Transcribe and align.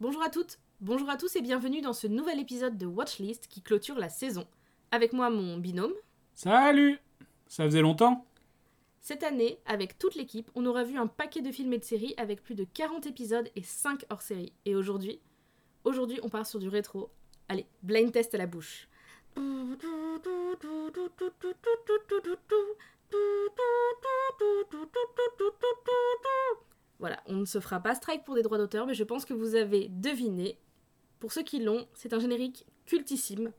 Bonjour 0.00 0.22
à 0.22 0.30
toutes, 0.30 0.60
bonjour 0.80 1.10
à 1.10 1.16
tous 1.16 1.34
et 1.34 1.40
bienvenue 1.40 1.80
dans 1.80 1.92
ce 1.92 2.06
nouvel 2.06 2.38
épisode 2.38 2.78
de 2.78 2.86
Watchlist 2.86 3.48
qui 3.48 3.62
clôture 3.62 3.98
la 3.98 4.08
saison. 4.08 4.46
Avec 4.92 5.12
moi 5.12 5.28
mon 5.28 5.56
binôme. 5.56 5.92
Salut 6.36 7.00
Ça 7.48 7.64
faisait 7.64 7.80
longtemps 7.80 8.24
Cette 9.00 9.24
année, 9.24 9.58
avec 9.66 9.98
toute 9.98 10.14
l'équipe, 10.14 10.48
on 10.54 10.66
aura 10.66 10.84
vu 10.84 10.96
un 10.96 11.08
paquet 11.08 11.42
de 11.42 11.50
films 11.50 11.72
et 11.72 11.78
de 11.78 11.84
séries 11.84 12.14
avec 12.16 12.44
plus 12.44 12.54
de 12.54 12.62
40 12.62 13.06
épisodes 13.06 13.50
et 13.56 13.62
5 13.64 14.04
hors-série. 14.08 14.52
Et 14.66 14.76
aujourd'hui, 14.76 15.18
aujourd'hui 15.82 16.20
on 16.22 16.28
part 16.28 16.46
sur 16.46 16.60
du 16.60 16.68
rétro. 16.68 17.10
Allez, 17.48 17.66
blind 17.82 18.12
test 18.12 18.32
à 18.36 18.38
la 18.38 18.46
bouche. 18.46 18.86
Voilà, 26.98 27.22
on 27.26 27.36
ne 27.36 27.44
se 27.44 27.60
fera 27.60 27.80
pas 27.80 27.94
strike 27.94 28.24
pour 28.24 28.34
des 28.34 28.42
droits 28.42 28.58
d'auteur, 28.58 28.86
mais 28.86 28.94
je 28.94 29.04
pense 29.04 29.24
que 29.24 29.34
vous 29.34 29.54
avez 29.54 29.88
deviné. 29.88 30.58
Pour 31.20 31.32
ceux 31.32 31.42
qui 31.42 31.60
l'ont, 31.62 31.86
c'est 31.94 32.12
un 32.12 32.18
générique 32.18 32.64
cultissime 32.86 33.52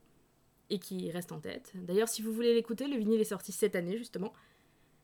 et 0.69 0.79
qui 0.79 1.09
reste 1.11 1.31
en 1.31 1.39
tête. 1.39 1.71
D'ailleurs, 1.75 2.09
si 2.09 2.21
vous 2.21 2.31
voulez 2.33 2.53
l'écouter, 2.53 2.87
le 2.87 2.97
vinyle 2.97 3.19
est 3.21 3.25
sorti 3.25 3.51
cette 3.51 3.75
année 3.75 3.97
justement. 3.97 4.33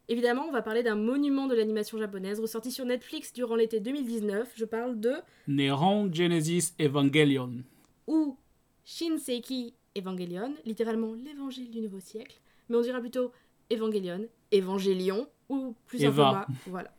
Évidemment, 0.08 0.46
on 0.48 0.52
va 0.52 0.62
parler 0.62 0.84
d'un 0.84 0.96
monument 0.96 1.48
de 1.48 1.56
l'animation 1.56 1.98
japonaise 1.98 2.40
ressorti 2.40 2.72
sur 2.72 2.86
Netflix 2.86 3.34
durant 3.34 3.56
l'été 3.56 3.80
2019. 3.80 4.54
Je 4.56 4.66
parle 4.66 5.00
de 5.00 5.14
Neron 5.48 6.12
Genesis 6.14 6.74
Evangelion. 6.80 7.64
ou 8.06 8.38
Shinseiki 8.84 9.74
Evangelion, 9.98 10.54
littéralement 10.66 11.14
l'évangile 11.14 11.72
du 11.72 11.82
nouveau 11.82 12.00
siècle, 12.00 12.40
mais 12.70 12.76
on 12.76 12.82
dira 12.82 13.00
plutôt 13.00 13.32
Evangelion, 13.72 14.28
Évangélion 14.52 15.28
ou 15.50 15.76
plus 15.88 16.04
un 16.04 16.10
Eva. 16.10 16.24
format. 16.24 16.48
Voilà. 16.68 16.94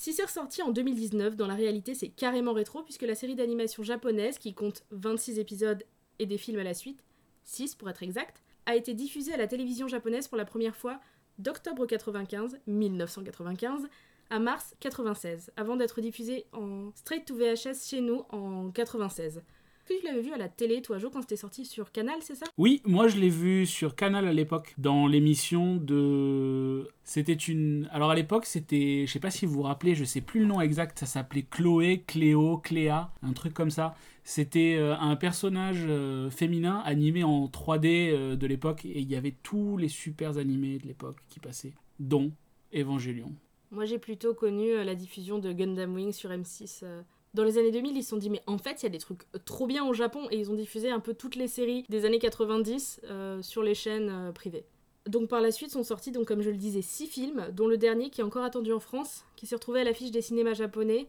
Si 0.00 0.14
c'est 0.14 0.24
ressorti 0.24 0.62
en 0.62 0.70
2019, 0.70 1.36
dans 1.36 1.46
la 1.46 1.54
réalité 1.54 1.94
c'est 1.94 2.08
carrément 2.08 2.54
rétro 2.54 2.82
puisque 2.82 3.02
la 3.02 3.14
série 3.14 3.34
d'animation 3.34 3.82
japonaise 3.82 4.38
qui 4.38 4.54
compte 4.54 4.82
26 4.92 5.38
épisodes 5.38 5.84
et 6.18 6.24
des 6.24 6.38
films 6.38 6.58
à 6.58 6.64
la 6.64 6.72
suite, 6.72 7.04
6 7.44 7.74
pour 7.74 7.90
être 7.90 8.02
exact, 8.02 8.42
a 8.64 8.76
été 8.76 8.94
diffusée 8.94 9.34
à 9.34 9.36
la 9.36 9.46
télévision 9.46 9.88
japonaise 9.88 10.26
pour 10.26 10.38
la 10.38 10.46
première 10.46 10.74
fois 10.74 11.00
d'octobre 11.36 11.84
95, 11.84 12.60
1995, 12.66 13.90
à 14.30 14.38
mars 14.38 14.74
96, 14.80 15.52
avant 15.58 15.76
d'être 15.76 16.00
diffusée 16.00 16.46
en 16.54 16.92
straight 16.94 17.26
to 17.26 17.34
VHS 17.34 17.86
chez 17.86 18.00
nous 18.00 18.24
en 18.30 18.70
96. 18.70 19.42
Est-ce 19.90 19.98
que 19.98 20.06
tu 20.06 20.12
l'avais 20.12 20.22
vu 20.22 20.32
à 20.32 20.36
la 20.36 20.48
télé, 20.48 20.82
toi, 20.82 20.98
Jo, 20.98 21.10
quand 21.10 21.20
c'était 21.20 21.34
sorti 21.34 21.64
sur 21.64 21.90
Canal, 21.90 22.18
c'est 22.20 22.36
ça? 22.36 22.46
Oui, 22.58 22.80
moi 22.84 23.08
je 23.08 23.18
l'ai 23.18 23.28
vu 23.28 23.66
sur 23.66 23.96
Canal 23.96 24.28
à 24.28 24.32
l'époque, 24.32 24.72
dans 24.78 25.08
l'émission 25.08 25.76
de... 25.76 26.88
C'était 27.02 27.32
une... 27.32 27.88
Alors 27.90 28.10
à 28.10 28.14
l'époque, 28.14 28.46
c'était... 28.46 29.04
Je 29.06 29.12
sais 29.12 29.18
pas 29.18 29.32
si 29.32 29.46
vous 29.46 29.54
vous 29.54 29.62
rappelez, 29.62 29.96
je 29.96 30.04
sais 30.04 30.20
plus 30.20 30.40
le 30.40 30.46
nom 30.46 30.60
exact, 30.60 31.00
ça 31.00 31.06
s'appelait 31.06 31.42
Chloé, 31.42 32.04
Cléo, 32.06 32.58
Cléa, 32.58 33.10
un 33.22 33.32
truc 33.32 33.52
comme 33.52 33.70
ça. 33.70 33.96
C'était 34.22 34.76
euh, 34.78 34.96
un 34.96 35.16
personnage 35.16 35.84
euh, 35.88 36.30
féminin 36.30 36.82
animé 36.84 37.24
en 37.24 37.46
3D 37.46 38.12
euh, 38.12 38.36
de 38.36 38.46
l'époque, 38.46 38.84
et 38.84 39.00
il 39.00 39.10
y 39.10 39.16
avait 39.16 39.34
tous 39.42 39.76
les 39.76 39.88
super 39.88 40.38
animés 40.38 40.78
de 40.78 40.86
l'époque 40.86 41.16
qui 41.28 41.40
passaient, 41.40 41.74
dont 41.98 42.30
Evangelion. 42.72 43.32
Moi, 43.72 43.86
j'ai 43.86 43.98
plutôt 43.98 44.34
connu 44.34 44.72
la 44.84 44.94
diffusion 44.94 45.40
de 45.40 45.52
Gundam 45.52 45.94
Wing 45.94 46.12
sur 46.12 46.30
M6. 46.30 46.84
Dans 47.32 47.44
les 47.44 47.58
années 47.58 47.70
2000, 47.70 47.96
ils 47.96 48.02
se 48.02 48.10
sont 48.10 48.16
dit, 48.16 48.30
mais 48.30 48.42
en 48.46 48.58
fait, 48.58 48.82
il 48.82 48.84
y 48.84 48.86
a 48.86 48.90
des 48.90 48.98
trucs 48.98 49.22
trop 49.44 49.66
bien 49.66 49.84
au 49.86 49.92
Japon, 49.92 50.26
et 50.30 50.38
ils 50.38 50.50
ont 50.50 50.54
diffusé 50.54 50.90
un 50.90 51.00
peu 51.00 51.14
toutes 51.14 51.36
les 51.36 51.46
séries 51.46 51.84
des 51.88 52.04
années 52.04 52.18
90 52.18 53.02
euh, 53.04 53.40
sur 53.42 53.62
les 53.62 53.74
chaînes 53.74 54.10
euh, 54.10 54.32
privées. 54.32 54.64
Donc 55.06 55.28
par 55.28 55.40
la 55.40 55.50
suite 55.50 55.70
sont 55.70 55.82
sortis, 55.82 56.12
donc, 56.12 56.26
comme 56.26 56.42
je 56.42 56.50
le 56.50 56.56
disais, 56.56 56.82
six 56.82 57.06
films, 57.06 57.48
dont 57.52 57.68
le 57.68 57.78
dernier 57.78 58.10
qui 58.10 58.20
est 58.20 58.24
encore 58.24 58.44
attendu 58.44 58.72
en 58.72 58.80
France, 58.80 59.24
qui 59.36 59.46
s'est 59.46 59.54
retrouvé 59.54 59.80
à 59.80 59.84
l'affiche 59.84 60.10
des 60.10 60.22
cinémas 60.22 60.54
japonais 60.54 61.08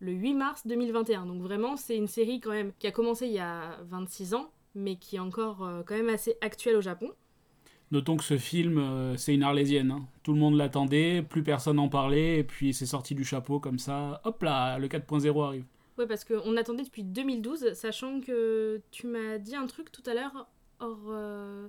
le 0.00 0.12
8 0.12 0.34
mars 0.34 0.66
2021. 0.66 1.26
Donc 1.26 1.40
vraiment, 1.40 1.76
c'est 1.76 1.96
une 1.96 2.08
série 2.08 2.40
quand 2.40 2.50
même 2.50 2.72
qui 2.78 2.86
a 2.86 2.90
commencé 2.90 3.26
il 3.26 3.32
y 3.32 3.38
a 3.38 3.78
26 3.84 4.34
ans, 4.34 4.50
mais 4.74 4.96
qui 4.96 5.16
est 5.16 5.20
encore 5.20 5.64
euh, 5.64 5.82
quand 5.86 5.94
même 5.94 6.08
assez 6.08 6.36
actuelle 6.40 6.76
au 6.76 6.80
Japon. 6.80 7.10
Notons 7.94 8.16
que 8.16 8.24
ce 8.24 8.38
film, 8.38 8.78
euh, 8.78 9.16
c'est 9.16 9.32
une 9.32 9.44
arlésienne. 9.44 9.92
hein. 9.92 10.04
Tout 10.24 10.32
le 10.32 10.40
monde 10.40 10.56
l'attendait, 10.56 11.22
plus 11.22 11.44
personne 11.44 11.76
n'en 11.76 11.88
parlait, 11.88 12.40
et 12.40 12.42
puis 12.44 12.74
c'est 12.74 12.86
sorti 12.86 13.14
du 13.14 13.24
chapeau 13.24 13.60
comme 13.60 13.78
ça. 13.78 14.20
Hop 14.24 14.42
là, 14.42 14.80
le 14.80 14.88
4.0 14.88 15.44
arrive. 15.44 15.64
Ouais, 15.96 16.06
parce 16.08 16.24
qu'on 16.24 16.56
attendait 16.56 16.82
depuis 16.82 17.04
2012, 17.04 17.72
sachant 17.74 18.20
que 18.20 18.80
tu 18.90 19.06
m'as 19.06 19.38
dit 19.38 19.54
un 19.54 19.68
truc 19.68 19.92
tout 19.92 20.02
à 20.06 20.14
l'heure, 20.14 20.48
or, 20.80 20.98
euh, 21.08 21.68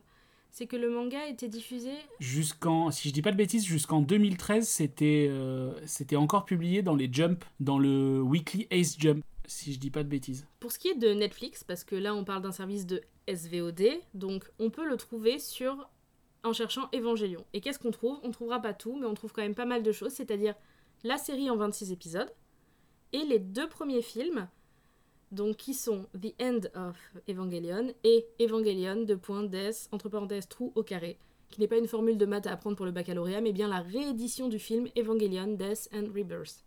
c'est 0.50 0.66
que 0.66 0.76
le 0.76 0.90
manga 0.90 1.28
était 1.28 1.48
diffusé. 1.48 1.92
Jusqu'en, 2.20 2.90
si 2.90 3.10
je 3.10 3.14
dis 3.14 3.22
pas 3.22 3.32
de 3.32 3.38
bêtises, 3.38 3.64
jusqu'en 3.64 4.02
2013, 4.02 4.68
c'était 4.68 5.28
euh, 5.30 5.74
c'était 5.86 6.16
encore 6.16 6.46
publié 6.46 6.82
dans 6.82 6.96
les 6.96 7.08
Jump, 7.12 7.46
dans 7.60 7.78
le 7.78 8.20
Weekly 8.20 8.66
Ace 8.72 8.96
Jump, 8.98 9.24
si 9.46 9.74
je 9.74 9.80
dis 9.80 9.92
pas 9.92 10.02
de 10.02 10.10
bêtises. 10.10 10.48
Pour 10.60 10.72
ce 10.72 10.80
qui 10.80 10.88
est 10.88 10.98
de 10.98 11.14
Netflix, 11.14 11.64
parce 11.64 11.84
que 11.84 11.96
là 11.96 12.16
on 12.16 12.24
parle 12.24 12.42
d'un 12.42 12.52
service 12.52 12.88
de 12.88 13.02
SVOD, 13.28 13.84
donc 14.16 14.50
on 14.58 14.72
peut 14.72 14.90
le 14.90 14.98
trouver 14.98 15.38
sur 15.38 15.88
en 16.46 16.54
cherchant 16.54 16.90
Evangelion. 16.94 17.44
Et 17.54 17.62
qu'est-ce 17.62 17.80
qu'on 17.80 17.92
trouve? 17.92 18.20
On 18.24 18.32
trouvera 18.32 18.62
pas 18.62 18.74
tout, 18.74 18.96
mais 18.98 19.06
on 19.06 19.14
trouve 19.14 19.34
quand 19.34 19.42
même 19.42 19.56
pas 19.56 19.66
mal 19.66 19.84
de 19.84 19.92
choses, 19.92 20.14
c'est-à-dire 20.14 20.56
la 21.04 21.18
série 21.18 21.50
en 21.50 21.58
26 21.58 21.92
épisodes 21.92 22.32
et 23.14 23.24
les 23.24 23.40
deux 23.40 23.68
premiers 23.68 24.02
films, 24.02 24.48
donc 25.32 25.58
qui 25.58 25.74
sont 25.74 26.08
The 26.14 26.34
End 26.42 26.62
of 26.76 26.98
Evangelion 27.30 27.94
et 28.04 28.26
Evangelion 28.40 29.04
de 29.04 29.16
point 29.16 29.44
des 29.44 29.72
entre 29.92 30.10
parenthèses 30.10 30.48
trou 30.48 30.72
au 30.76 30.84
carré, 30.84 31.18
qui 31.50 31.60
n'est 31.60 31.68
pas 31.68 31.78
une 31.78 31.88
formule 31.88 32.18
de 32.18 32.26
maths 32.26 32.48
à 32.48 32.54
apprendre 32.54 32.76
pour 32.76 32.86
le 32.86 32.92
baccalauréat, 32.92 33.42
mais 33.42 33.54
bien 33.54 33.68
la 33.68 33.82
réédition 33.82 34.48
du 34.48 34.60
film 34.60 34.88
Evangelion 34.98 35.48
Death 35.48 35.90
and 35.94 36.08
Rebirth. 36.16 36.64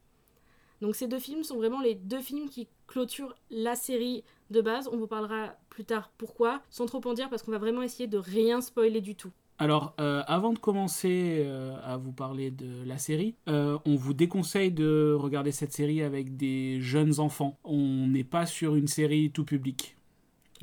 Donc 0.81 0.95
ces 0.95 1.09
deux 1.09 1.19
films 1.19 1.43
sont 1.43 1.57
vraiment 1.57 1.81
les 1.81 1.95
deux 1.95 2.21
films 2.21 2.49
qui 2.49 2.69
clôturent 2.87 3.35
la 3.51 3.75
série 3.75 4.23
de 4.51 4.61
base. 4.61 4.89
On 4.93 4.97
vous 4.97 5.09
parlera 5.09 5.55
plus 5.71 5.85
tard 5.85 6.11
pourquoi, 6.19 6.63
sans 6.71 6.87
trop 6.87 7.01
en 7.05 7.15
dire 7.15 7.29
parce 7.31 7.43
qu'on 7.43 7.51
va 7.51 7.59
vraiment 7.59 7.83
essayer 7.83 8.07
de 8.07 8.19
rien 8.19 8.61
spoiler 8.61 9.01
du 9.01 9.17
tout. 9.17 9.33
Alors, 9.61 9.93
euh, 9.99 10.23
avant 10.29 10.53
de 10.53 10.59
commencer 10.59 11.43
euh, 11.45 11.75
à 11.83 11.97
vous 11.97 12.13
parler 12.13 12.53
de 12.53 12.85
la 12.87 12.97
série, 12.97 13.35
euh, 13.49 13.77
on 13.87 13.97
vous 13.97 14.15
déconseille 14.15 14.71
de 14.71 15.17
regarder 15.19 15.51
cette 15.51 15.73
série 15.73 16.01
avec 16.01 16.37
des 16.37 16.81
jeunes 16.81 17.19
enfants. 17.19 17.59
On 17.65 18.07
n'est 18.07 18.23
pas 18.23 18.47
sur 18.47 18.77
une 18.77 18.87
série 18.87 19.33
tout 19.33 19.45
public, 19.45 19.97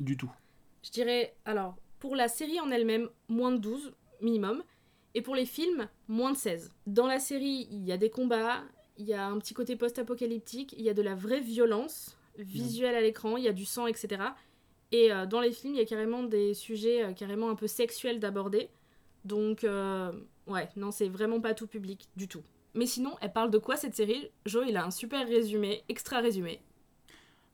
du 0.00 0.16
tout. 0.16 0.32
Je 0.82 0.90
dirais, 0.90 1.34
alors, 1.44 1.76
pour 1.98 2.16
la 2.16 2.28
série 2.28 2.58
en 2.58 2.70
elle-même, 2.70 3.10
moins 3.28 3.52
de 3.52 3.58
12 3.58 3.92
minimum, 4.22 4.62
et 5.14 5.20
pour 5.20 5.34
les 5.34 5.46
films, 5.46 5.88
moins 6.08 6.32
de 6.32 6.38
16. 6.38 6.72
Dans 6.86 7.06
la 7.06 7.18
série, 7.18 7.68
il 7.70 7.84
y 7.84 7.92
a 7.92 7.98
des 7.98 8.08
combats, 8.08 8.62
il 8.96 9.04
y 9.04 9.12
a 9.12 9.26
un 9.26 9.38
petit 9.38 9.52
côté 9.52 9.76
post-apocalyptique, 9.76 10.74
il 10.78 10.84
y 10.84 10.88
a 10.88 10.94
de 10.94 11.02
la 11.02 11.14
vraie 11.14 11.40
violence 11.40 12.16
visuelle 12.38 12.94
à 12.94 13.02
l'écran, 13.02 13.36
il 13.36 13.44
y 13.44 13.48
a 13.48 13.52
du 13.52 13.66
sang, 13.66 13.86
etc. 13.86 14.22
Et 14.92 15.10
dans 15.28 15.40
les 15.40 15.52
films, 15.52 15.74
il 15.74 15.78
y 15.78 15.82
a 15.82 15.86
carrément 15.86 16.22
des 16.22 16.52
sujets 16.52 17.14
carrément 17.16 17.48
un 17.48 17.54
peu 17.54 17.66
sexuels 17.66 18.20
d'aborder. 18.20 18.68
Donc, 19.26 19.64
euh, 19.64 20.12
ouais, 20.46 20.68
non, 20.76 20.92
c'est 20.92 21.08
vraiment 21.08 21.40
pas 21.40 21.52
tout 21.52 21.66
public 21.66 22.08
du 22.16 22.28
tout. 22.28 22.42
Mais 22.74 22.86
sinon, 22.86 23.16
elle 23.20 23.32
parle 23.32 23.50
de 23.50 23.58
quoi 23.58 23.76
cette 23.76 23.96
série? 23.96 24.30
Joe, 24.44 24.64
il 24.68 24.76
a 24.76 24.84
un 24.84 24.92
super 24.92 25.26
résumé, 25.26 25.82
extra 25.88 26.20
résumé. 26.20 26.60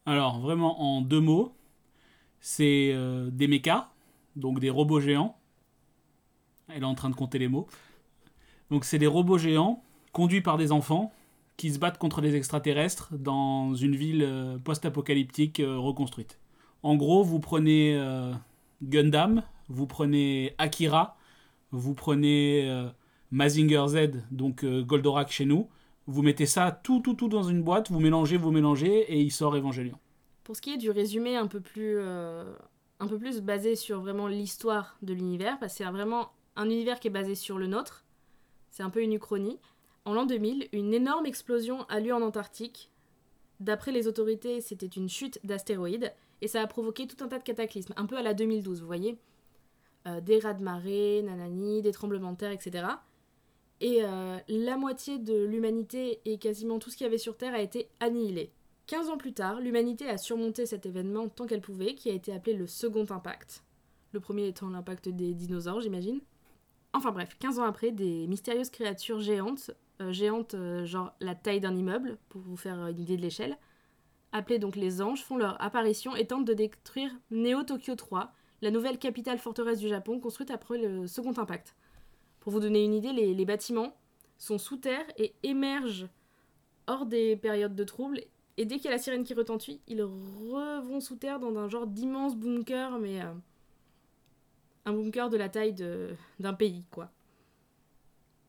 Alors, 0.04 0.38
vraiment, 0.40 0.82
en 0.82 1.00
deux 1.00 1.20
mots, 1.20 1.54
c'est 2.40 2.90
euh, 2.92 3.30
des 3.30 3.48
mechas, 3.48 3.88
donc 4.36 4.60
des 4.60 4.68
robots 4.68 5.00
géants. 5.00 5.38
Elle 6.68 6.82
est 6.82 6.86
en 6.86 6.94
train 6.94 7.08
de 7.08 7.14
compter 7.14 7.38
les 7.38 7.48
mots. 7.48 7.66
Donc, 8.70 8.84
c'est 8.84 8.98
des 8.98 9.06
robots 9.06 9.38
géants 9.38 9.82
conduits 10.12 10.42
par 10.42 10.58
des 10.58 10.72
enfants 10.72 11.10
qui 11.56 11.72
se 11.72 11.78
battent 11.78 11.98
contre 11.98 12.20
des 12.20 12.36
extraterrestres 12.36 13.14
dans 13.14 13.74
une 13.74 13.96
ville 13.96 14.24
euh, 14.24 14.58
post-apocalyptique 14.58 15.62
reconstruite. 15.64 16.38
En 16.82 16.96
gros, 16.96 17.22
vous 17.22 17.40
prenez 17.40 17.96
Gundam, 18.82 19.44
vous 19.68 19.86
prenez 19.86 20.56
Akira, 20.58 21.16
vous 21.72 21.94
prenez 21.94 22.68
euh, 22.70 22.88
Mazinger 23.30 23.84
Z, 23.88 23.96
donc 24.30 24.62
euh, 24.62 24.82
Goldorak 24.82 25.30
chez 25.30 25.46
nous, 25.46 25.68
vous 26.06 26.22
mettez 26.22 26.46
ça 26.46 26.70
tout, 26.70 27.00
tout, 27.00 27.14
tout 27.14 27.28
dans 27.28 27.42
une 27.42 27.62
boîte, 27.62 27.90
vous 27.90 28.00
mélangez, 28.00 28.36
vous 28.36 28.50
mélangez, 28.50 29.00
et 29.12 29.20
il 29.20 29.32
sort 29.32 29.56
Evangelion. 29.56 29.98
Pour 30.44 30.56
ce 30.56 30.60
qui 30.60 30.74
est 30.74 30.78
du 30.78 30.90
résumé 30.90 31.36
un 31.36 31.46
peu 31.46 31.60
plus, 31.60 31.96
euh, 31.98 32.52
un 33.00 33.06
peu 33.06 33.18
plus 33.18 33.40
basé 33.40 33.74
sur 33.74 34.00
vraiment 34.00 34.26
l'histoire 34.26 34.96
de 35.02 35.14
l'univers, 35.14 35.58
parce 35.58 35.72
que 35.72 35.78
c'est 35.78 35.90
vraiment 35.90 36.32
un 36.56 36.66
univers 36.66 37.00
qui 37.00 37.08
est 37.08 37.12
basé 37.12 37.34
sur 37.34 37.58
le 37.58 37.66
nôtre, 37.66 38.04
c'est 38.70 38.82
un 38.82 38.90
peu 38.90 39.02
une 39.02 39.14
uchronie. 39.14 39.58
En 40.04 40.14
l'an 40.14 40.26
2000, 40.26 40.68
une 40.72 40.92
énorme 40.92 41.26
explosion 41.26 41.84
a 41.88 42.00
lieu 42.00 42.12
en 42.12 42.22
Antarctique. 42.22 42.90
D'après 43.60 43.92
les 43.92 44.08
autorités, 44.08 44.60
c'était 44.60 44.86
une 44.86 45.08
chute 45.08 45.38
d'astéroïdes, 45.44 46.12
et 46.40 46.48
ça 46.48 46.60
a 46.60 46.66
provoqué 46.66 47.06
tout 47.06 47.22
un 47.24 47.28
tas 47.28 47.38
de 47.38 47.44
cataclysmes, 47.44 47.94
un 47.96 48.06
peu 48.06 48.16
à 48.16 48.22
la 48.22 48.34
2012, 48.34 48.80
vous 48.80 48.86
voyez 48.86 49.16
Euh, 50.06 50.20
Des 50.20 50.40
raz 50.40 50.54
de 50.54 50.62
marée, 50.62 51.22
nanani, 51.22 51.80
des 51.80 51.92
tremblements 51.92 52.32
de 52.32 52.36
terre, 52.36 52.50
etc. 52.50 52.86
Et 53.80 54.00
euh, 54.02 54.38
la 54.48 54.76
moitié 54.76 55.18
de 55.18 55.44
l'humanité 55.44 56.20
et 56.24 56.38
quasiment 56.38 56.78
tout 56.78 56.90
ce 56.90 56.96
qu'il 56.96 57.04
y 57.04 57.08
avait 57.08 57.18
sur 57.18 57.36
Terre 57.36 57.54
a 57.54 57.60
été 57.60 57.88
annihilé. 58.00 58.52
15 58.86 59.10
ans 59.10 59.16
plus 59.16 59.32
tard, 59.32 59.60
l'humanité 59.60 60.08
a 60.08 60.18
surmonté 60.18 60.66
cet 60.66 60.86
événement 60.86 61.28
tant 61.28 61.46
qu'elle 61.46 61.60
pouvait, 61.60 61.94
qui 61.94 62.10
a 62.10 62.12
été 62.12 62.32
appelé 62.32 62.54
le 62.54 62.66
second 62.66 63.06
impact. 63.10 63.64
Le 64.12 64.20
premier 64.20 64.46
étant 64.46 64.68
l'impact 64.68 65.08
des 65.08 65.34
dinosaures, 65.34 65.80
j'imagine. 65.80 66.20
Enfin 66.92 67.12
bref, 67.12 67.36
15 67.38 67.60
ans 67.60 67.64
après, 67.64 67.92
des 67.92 68.26
mystérieuses 68.26 68.70
créatures 68.70 69.20
géantes, 69.20 69.70
euh, 70.00 70.12
géantes 70.12 70.56
genre 70.84 71.12
la 71.20 71.34
taille 71.34 71.60
d'un 71.60 71.74
immeuble, 71.74 72.18
pour 72.28 72.40
vous 72.40 72.56
faire 72.56 72.86
une 72.86 73.00
idée 73.00 73.16
de 73.16 73.22
l'échelle, 73.22 73.56
appelés 74.32 74.58
donc 74.58 74.76
les 74.76 75.00
anges, 75.00 75.22
font 75.22 75.36
leur 75.36 75.60
apparition 75.62 76.14
et 76.16 76.26
tentent 76.26 76.44
de 76.44 76.54
détruire 76.54 77.10
Neo 77.30 77.62
Tokyo 77.62 77.94
3, 77.94 78.32
la 78.62 78.70
nouvelle 78.70 78.98
capitale 78.98 79.38
forteresse 79.38 79.80
du 79.80 79.88
Japon 79.88 80.20
construite 80.20 80.50
après 80.50 80.78
le 80.78 81.06
second 81.06 81.36
impact. 81.36 81.74
Pour 82.40 82.52
vous 82.52 82.60
donner 82.60 82.84
une 82.84 82.94
idée, 82.94 83.12
les, 83.12 83.44
bâtiments 83.44 83.94
sont 84.38 84.58
sous 84.58 84.76
terre 84.76 85.04
et 85.18 85.34
émergent 85.42 86.08
hors 86.86 87.06
des 87.06 87.36
périodes 87.36 87.74
de 87.74 87.84
troubles. 87.84 88.20
Et 88.56 88.64
dès 88.64 88.76
qu'il 88.76 88.86
y 88.86 88.88
a 88.88 88.92
la 88.92 88.98
sirène 88.98 89.24
qui 89.24 89.34
retentit, 89.34 89.80
ils 89.88 90.02
revont 90.02 91.00
sous 91.00 91.16
terre 91.16 91.40
dans 91.40 91.56
un 91.56 91.68
genre 91.68 91.86
d'immense 91.86 92.36
bunker, 92.36 92.98
mais 92.98 93.20
euh, 93.20 93.32
un 94.84 94.92
bunker 94.92 95.28
de 95.28 95.36
la 95.36 95.48
taille 95.48 95.74
d'un 96.38 96.54
pays, 96.54 96.84
quoi. 96.90 97.10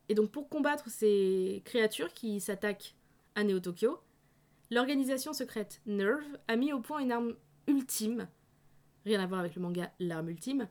Et 0.10 0.16
donc 0.16 0.32
pour 0.32 0.50
combattre 0.50 0.90
ces 0.90 1.62
créatures 1.66 2.14
qui 2.14 2.40
s'attaquent 2.40 2.96
à 3.36 3.44
Neo 3.44 3.60
Tokyo, 3.60 4.00
l'organisation 4.70 5.34
secrète 5.34 5.82
Nerve 5.86 6.38
a 6.48 6.56
mis 6.56 6.74
au 6.74 6.82
point 6.82 7.00
une 7.00 7.12
arme 7.12 7.36
ultime, 7.68 8.28
rien 9.06 9.20
à 9.20 9.26
voir 9.26 9.40
avec 9.40 9.56
le 9.56 9.62
manga 9.62 9.92
L'arme 10.00 10.30
ultime, 10.30 10.68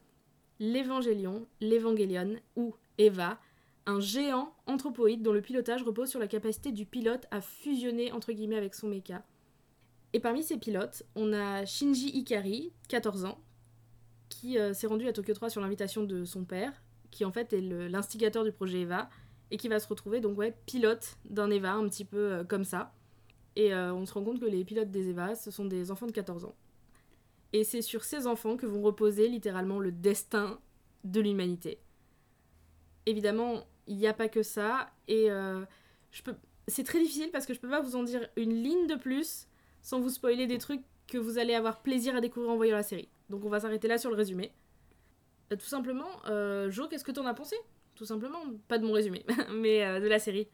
l'Évangélion, 0.59 1.47
l'Evangelion 1.61 2.37
ou 2.57 2.75
Eva, 2.99 3.39
un 3.87 4.01
géant 4.01 4.55
anthropoïde 4.67 5.23
dont 5.23 5.33
le 5.33 5.43
pilotage 5.43 5.83
repose 5.83 6.09
sur 6.09 6.21
la 6.21 6.29
capacité 6.29 6.73
du 6.73 6.87
pilote 6.87 7.27
à 7.31 7.41
fusionner 7.41 8.13
entre 8.13 8.33
guillemets 8.33 8.57
avec 8.57 8.75
son 8.75 8.89
mecha. 8.89 9.25
Et 10.13 10.21
parmi 10.21 10.43
ces 10.43 10.59
pilotes, 10.59 11.03
on 11.15 11.33
a 11.33 11.65
Shinji 11.65 12.11
Ikari, 12.11 12.73
14 12.89 13.25
ans, 13.25 13.39
qui 14.29 14.59
euh, 14.59 14.73
s'est 14.73 14.87
rendu 14.87 15.09
à 15.09 15.13
Tokyo 15.13 15.35
3 15.35 15.51
sur 15.51 15.61
l'invitation 15.61 16.05
de 16.05 16.25
son 16.25 16.45
père, 16.45 16.83
qui 17.11 17.25
en 17.25 17.33
fait 17.33 17.53
est 17.53 17.61
l'instigateur 17.61 18.45
du 18.45 18.53
projet 18.53 18.83
Eva, 18.83 19.09
et 19.51 19.57
qui 19.57 19.69
va 19.69 19.79
se 19.79 19.89
retrouver 19.89 20.21
donc 20.21 20.39
ouais, 20.39 20.57
pilote 20.67 21.19
d'un 21.25 21.51
Eva 21.51 21.73
un 21.73 21.89
petit 21.89 22.05
peu 22.05 22.33
euh, 22.33 22.45
comme 22.45 22.65
ça. 22.65 22.93
Et 23.57 23.75
euh, 23.75 23.93
on 23.93 24.07
se 24.07 24.15
rend 24.15 24.25
compte 24.25 24.41
que 24.41 24.47
les 24.47 24.65
pilotes 24.65 24.91
des 24.91 25.11
Eva, 25.11 25.35
ce 25.35 25.51
sont 25.51 25.65
des 25.65 25.91
enfants 25.91 26.07
de 26.07 26.13
14 26.13 26.45
ans. 26.45 26.55
Et 27.53 27.65
c'est 27.65 27.83
sur 27.83 28.05
ces 28.05 28.27
enfants 28.27 28.57
que 28.57 28.67
vont 28.67 28.83
reposer 28.83 29.29
littéralement 29.29 29.79
le 29.79 29.93
destin 29.93 30.59
de 31.05 31.21
l'humanité. 31.21 31.79
Évidemment, 33.07 33.67
il 33.87 33.97
n'y 33.97 34.07
a 34.07 34.15
pas 34.15 34.29
que 34.29 34.43
ça, 34.43 34.91
et 35.09 35.31
euh, 35.31 35.65
je 36.13 36.23
peux... 36.23 36.35
c'est 36.69 36.85
très 36.85 37.01
difficile 37.01 37.31
parce 37.33 37.47
que 37.47 37.55
je 37.55 37.61
peux 37.61 37.69
pas 37.69 37.81
vous 37.81 37.97
en 37.97 38.05
dire 38.05 38.29
une 38.37 38.55
ligne 38.63 38.87
de 38.87 38.95
plus 38.95 39.49
sans 39.83 40.01
vous 40.01 40.11
spoiler 40.11 40.47
des 40.47 40.59
trucs 40.59 40.83
que 41.09 41.19
vous 41.19 41.39
allez 41.39 41.55
avoir 41.55 41.83
plaisir 41.83 42.15
à 42.15 42.21
découvrir 42.21 42.53
en 42.53 42.57
voyant 42.57 42.77
la 42.77 42.83
série. 42.83 43.09
Donc 43.29 43.45
on 43.45 43.49
va 43.49 43.61
s'arrêter 43.61 43.89
là 43.89 43.99
sur 43.99 44.11
le 44.11 44.17
résumé. 44.17 44.53
Euh, 45.53 45.57
tout 45.57 45.67
simplement, 45.67 46.09
euh, 46.29 46.71
Jo, 46.71 46.87
qu'est-ce 46.89 47.05
que 47.05 47.13
t'en 47.13 47.27
as 47.27 47.35
pensé? 47.35 47.57
Tout 47.97 48.05
simplement, 48.07 48.39
pas 48.69 48.79
de 48.79 48.87
mon 48.87 48.93
résumé, 48.93 49.27
mais 49.55 50.01
de 50.01 50.07
la 50.07 50.19
série. 50.19 50.49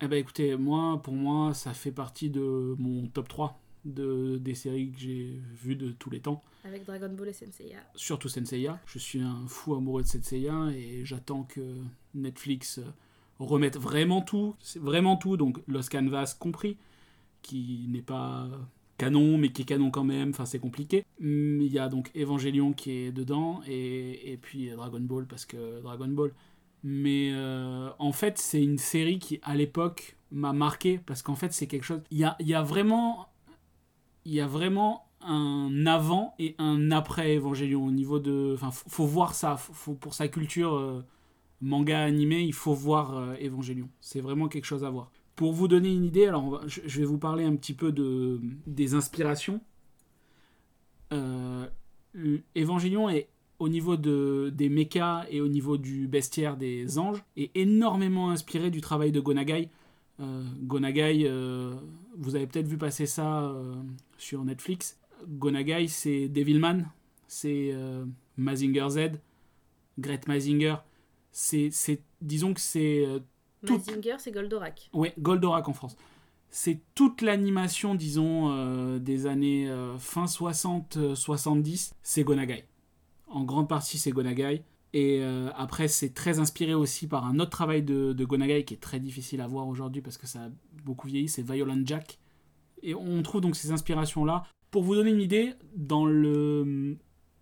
Eh 0.00 0.08
ben 0.08 0.16
écoutez, 0.16 0.56
moi, 0.56 1.00
pour 1.02 1.14
moi, 1.14 1.54
ça 1.54 1.74
fait 1.74 1.92
partie 1.92 2.30
de 2.30 2.74
mon 2.78 3.06
top 3.08 3.28
3 3.28 3.60
de, 3.84 4.38
des 4.38 4.54
séries 4.54 4.92
que 4.92 4.98
j'ai 4.98 5.40
vues 5.62 5.76
de 5.76 5.90
tous 5.92 6.10
les 6.10 6.20
temps. 6.20 6.42
Avec 6.64 6.84
Dragon 6.84 7.08
Ball 7.08 7.28
et 7.28 7.32
Senseiya. 7.32 7.78
Surtout 7.94 8.28
Senseiya. 8.28 8.80
Je 8.86 8.98
suis 8.98 9.20
un 9.20 9.46
fou 9.48 9.74
amoureux 9.74 10.02
de 10.02 10.08
Senseiya 10.08 10.70
et 10.74 11.04
j'attends 11.04 11.42
que 11.42 11.60
Netflix 12.14 12.78
euh, 12.78 12.84
remette 13.38 13.76
vraiment 13.76 14.22
tout. 14.22 14.54
C'est 14.60 14.80
vraiment 14.80 15.16
tout, 15.16 15.36
donc 15.36 15.58
Los 15.66 15.88
Canvas 15.90 16.36
compris, 16.38 16.76
qui 17.42 17.86
n'est 17.88 18.02
pas 18.02 18.48
canon, 18.98 19.38
mais 19.38 19.50
qui 19.50 19.62
est 19.62 19.64
canon 19.64 19.90
quand 19.90 20.04
même. 20.04 20.30
Enfin, 20.30 20.44
c'est 20.44 20.60
compliqué. 20.60 21.04
Hum, 21.20 21.60
Il 21.60 21.72
y 21.72 21.78
a 21.78 21.88
donc 21.88 22.10
Evangelion 22.16 22.72
qui 22.72 22.92
est 22.92 23.12
dedans 23.12 23.60
et, 23.66 24.32
et 24.32 24.36
puis 24.36 24.70
Dragon 24.70 25.00
Ball 25.00 25.26
parce 25.26 25.44
que 25.44 25.80
Dragon 25.82 26.08
Ball. 26.08 26.32
Mais 26.84 27.30
euh, 27.32 27.90
en 27.98 28.12
fait, 28.12 28.38
c'est 28.38 28.62
une 28.62 28.78
série 28.78 29.18
qui, 29.18 29.40
à 29.42 29.54
l'époque, 29.54 30.16
m'a 30.30 30.52
marqué 30.52 30.98
parce 30.98 31.22
qu'en 31.22 31.36
fait, 31.36 31.52
c'est 31.52 31.66
quelque 31.66 31.84
chose. 31.84 32.00
Il 32.10 32.18
y 32.18 32.24
a, 32.24 32.36
il 32.40 32.48
y 32.48 32.54
a 32.54 32.62
vraiment. 32.62 33.28
Il 34.24 34.32
y 34.32 34.40
a 34.40 34.46
vraiment 34.46 35.08
un 35.20 35.86
avant 35.86 36.34
et 36.38 36.54
un 36.58 36.90
après 36.90 37.36
Evangelion 37.36 37.84
au 37.84 37.90
niveau 37.90 38.18
de. 38.18 38.52
Enfin, 38.54 38.70
faut, 38.70 39.06
voir 39.06 39.34
ça. 39.34 39.56
Faut, 39.56 39.94
pour 39.94 40.14
sa 40.14 40.28
culture 40.28 40.74
euh, 40.74 41.04
manga 41.60 42.00
animé, 42.00 42.40
il 42.42 42.54
faut 42.54 42.74
voir 42.74 43.16
euh, 43.16 43.34
Evangelion. 43.40 43.88
C'est 44.00 44.20
vraiment 44.20 44.48
quelque 44.48 44.64
chose 44.64 44.84
à 44.84 44.90
voir. 44.90 45.10
Pour 45.36 45.52
vous 45.52 45.68
donner 45.68 45.92
une 45.92 46.04
idée, 46.04 46.26
alors 46.26 46.60
je 46.66 46.98
vais 46.98 47.06
vous 47.06 47.18
parler 47.18 47.44
un 47.44 47.56
petit 47.56 47.74
peu 47.74 47.90
de, 47.90 48.40
des 48.66 48.94
inspirations. 48.94 49.60
Euh, 51.12 51.66
Evangelion 52.56 53.08
est 53.08 53.28
au 53.58 53.68
niveau 53.68 53.96
de, 53.96 54.52
des 54.54 54.68
mechas 54.68 55.24
et 55.30 55.40
au 55.40 55.48
niveau 55.48 55.78
du 55.78 56.08
bestiaire 56.08 56.56
des 56.56 56.98
anges 56.98 57.22
est 57.36 57.50
énormément 57.56 58.30
inspiré 58.30 58.70
du 58.70 58.80
travail 58.80 59.12
de 59.12 59.20
Gonagai. 59.20 59.68
Euh, 60.20 60.44
Gonagai, 60.62 61.24
euh, 61.26 61.74
vous 62.16 62.34
avez 62.36 62.46
peut-être 62.46 62.66
vu 62.68 62.78
passer 62.78 63.06
ça 63.06 63.42
euh, 63.44 63.74
sur 64.18 64.44
Netflix. 64.44 64.98
Gonagai, 65.26 65.88
c'est 65.88 66.28
Devilman, 66.28 66.84
c'est 67.28 67.74
Mazinger 68.36 68.86
Z, 68.90 68.98
Great 69.98 70.26
Mazinger. 70.28 70.76
C'est, 71.30 71.70
disons 72.20 72.52
que 72.54 72.60
c'est 72.60 73.06
Tout- 73.64 73.74
Mazinger, 73.78 74.16
c'est 74.18 74.32
Goldorak. 74.32 74.90
Ouais, 74.92 75.14
Goldorak 75.18 75.68
en 75.68 75.72
France. 75.72 75.96
C'est 76.50 76.80
toute 76.94 77.22
l'animation, 77.22 77.94
disons, 77.94 78.50
euh, 78.52 78.98
des 78.98 79.26
années 79.26 79.70
euh, 79.70 79.96
fin 79.96 80.26
60-70, 80.26 81.92
c'est 82.02 82.24
Gonagai. 82.24 82.64
En 83.28 83.44
grande 83.44 83.68
partie, 83.68 83.96
c'est 83.98 84.10
Gonagai. 84.10 84.62
Et 84.92 85.20
euh, 85.22 85.50
après, 85.56 85.88
c'est 85.88 86.12
très 86.12 86.38
inspiré 86.38 86.74
aussi 86.74 87.06
par 87.06 87.24
un 87.26 87.38
autre 87.38 87.50
travail 87.50 87.82
de, 87.82 88.12
de 88.12 88.24
Gonagai 88.24 88.64
qui 88.64 88.74
est 88.74 88.80
très 88.80 89.00
difficile 89.00 89.40
à 89.40 89.46
voir 89.46 89.66
aujourd'hui 89.66 90.02
parce 90.02 90.18
que 90.18 90.26
ça 90.26 90.44
a 90.44 90.48
beaucoup 90.84 91.08
vieilli, 91.08 91.28
c'est 91.28 91.42
Violent 91.42 91.80
Jack. 91.84 92.18
Et 92.82 92.94
on 92.94 93.22
trouve 93.22 93.40
donc 93.40 93.56
ces 93.56 93.70
inspirations-là. 93.70 94.44
Pour 94.70 94.82
vous 94.82 94.94
donner 94.94 95.10
une 95.10 95.20
idée, 95.20 95.54
dans 95.76 96.04
le, 96.04 96.96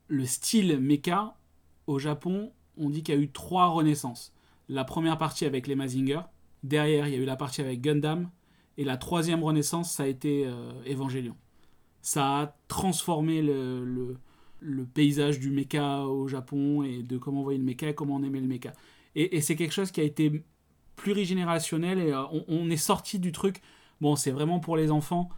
le 0.08 0.24
style 0.24 0.78
mecha, 0.78 1.36
au 1.86 1.98
Japon, 1.98 2.52
on 2.76 2.90
dit 2.90 3.02
qu'il 3.02 3.14
y 3.14 3.18
a 3.18 3.20
eu 3.20 3.30
trois 3.30 3.68
renaissances. 3.68 4.32
La 4.68 4.84
première 4.84 5.18
partie 5.18 5.44
avec 5.44 5.66
les 5.66 5.74
Mazinger, 5.74 6.20
Derrière, 6.62 7.08
il 7.08 7.14
y 7.14 7.16
a 7.16 7.20
eu 7.20 7.24
la 7.24 7.36
partie 7.36 7.60
avec 7.60 7.80
Gundam. 7.80 8.30
Et 8.76 8.84
la 8.84 8.96
troisième 8.96 9.42
renaissance, 9.42 9.92
ça 9.92 10.04
a 10.04 10.06
été 10.06 10.44
euh, 10.46 10.72
Evangelion. 10.86 11.36
Ça 12.02 12.40
a 12.40 12.56
transformé 12.68 13.42
le, 13.42 14.16
le 14.60 14.84
paysage 14.84 15.40
du 15.40 15.50
mecha 15.50 16.06
au 16.06 16.28
Japon 16.28 16.82
et 16.82 17.02
de 17.02 17.18
comment 17.18 17.40
on 17.40 17.44
voyait 17.44 17.58
le 17.58 17.64
mecha 17.64 17.88
et 17.88 17.94
comment 17.94 18.16
on 18.16 18.22
aimait 18.22 18.40
le 18.40 18.46
mecha. 18.46 18.72
Et, 19.14 19.40
c'est 19.40 19.56
quelque 19.56 19.72
chose 19.72 19.90
qui 19.90 20.00
a 20.00 20.04
été 20.04 20.44
plurigénérationnel 20.96 21.98
et 21.98 22.12
euh, 22.12 22.22
on, 22.32 22.44
on 22.48 22.70
est 22.70 22.76
sorti 22.76 23.18
du 23.18 23.32
truc. 23.32 23.60
Bon, 24.00 24.16
c'est 24.16 24.30
vraiment 24.30 24.60
pour 24.60 24.76
les 24.76 24.90
enfants. 24.90 25.28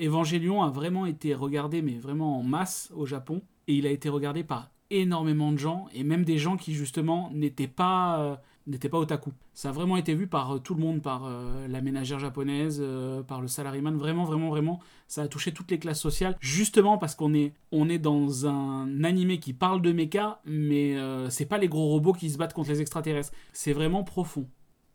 Evangelion 0.00 0.62
a 0.62 0.70
vraiment 0.70 1.06
été 1.06 1.34
regardé, 1.34 1.82
mais 1.82 1.98
vraiment 1.98 2.38
en 2.38 2.42
masse 2.42 2.90
au 2.94 3.06
Japon. 3.06 3.42
Et 3.68 3.74
il 3.74 3.86
a 3.86 3.90
été 3.90 4.08
regardé 4.08 4.44
par 4.44 4.70
énormément 4.92 5.52
de 5.52 5.58
gens 5.58 5.86
et 5.94 6.04
même 6.04 6.24
des 6.24 6.38
gens 6.38 6.56
qui 6.56 6.74
justement 6.74 7.30
n'étaient 7.32 7.66
pas 7.66 8.20
euh, 8.20 8.36
n'étaient 8.66 8.88
pas 8.88 8.98
otaku. 8.98 9.32
Ça 9.54 9.70
a 9.70 9.72
vraiment 9.72 9.96
été 9.96 10.14
vu 10.14 10.26
par 10.26 10.52
euh, 10.52 10.58
tout 10.58 10.74
le 10.74 10.80
monde, 10.80 11.02
par 11.02 11.24
euh, 11.24 11.66
la 11.68 11.80
ménagère 11.80 12.18
japonaise, 12.18 12.78
euh, 12.80 13.22
par 13.22 13.40
le 13.40 13.48
salaryman, 13.48 13.96
vraiment, 13.96 14.24
vraiment, 14.24 14.48
vraiment. 14.50 14.80
Ça 15.08 15.22
a 15.22 15.28
touché 15.28 15.52
toutes 15.52 15.70
les 15.70 15.78
classes 15.78 16.00
sociales, 16.00 16.36
justement 16.40 16.98
parce 16.98 17.14
qu'on 17.14 17.34
est, 17.34 17.52
on 17.70 17.88
est 17.88 17.98
dans 17.98 18.46
un 18.46 19.04
animé 19.04 19.38
qui 19.38 19.52
parle 19.52 19.82
de 19.82 19.92
mecha, 19.92 20.40
mais 20.44 20.96
euh, 20.96 21.28
c'est 21.30 21.46
pas 21.46 21.58
les 21.58 21.68
gros 21.68 21.88
robots 21.88 22.12
qui 22.12 22.30
se 22.30 22.38
battent 22.38 22.54
contre 22.54 22.70
les 22.70 22.80
extraterrestres. 22.80 23.32
C'est 23.52 23.72
vraiment 23.72 24.04
profond. 24.04 24.46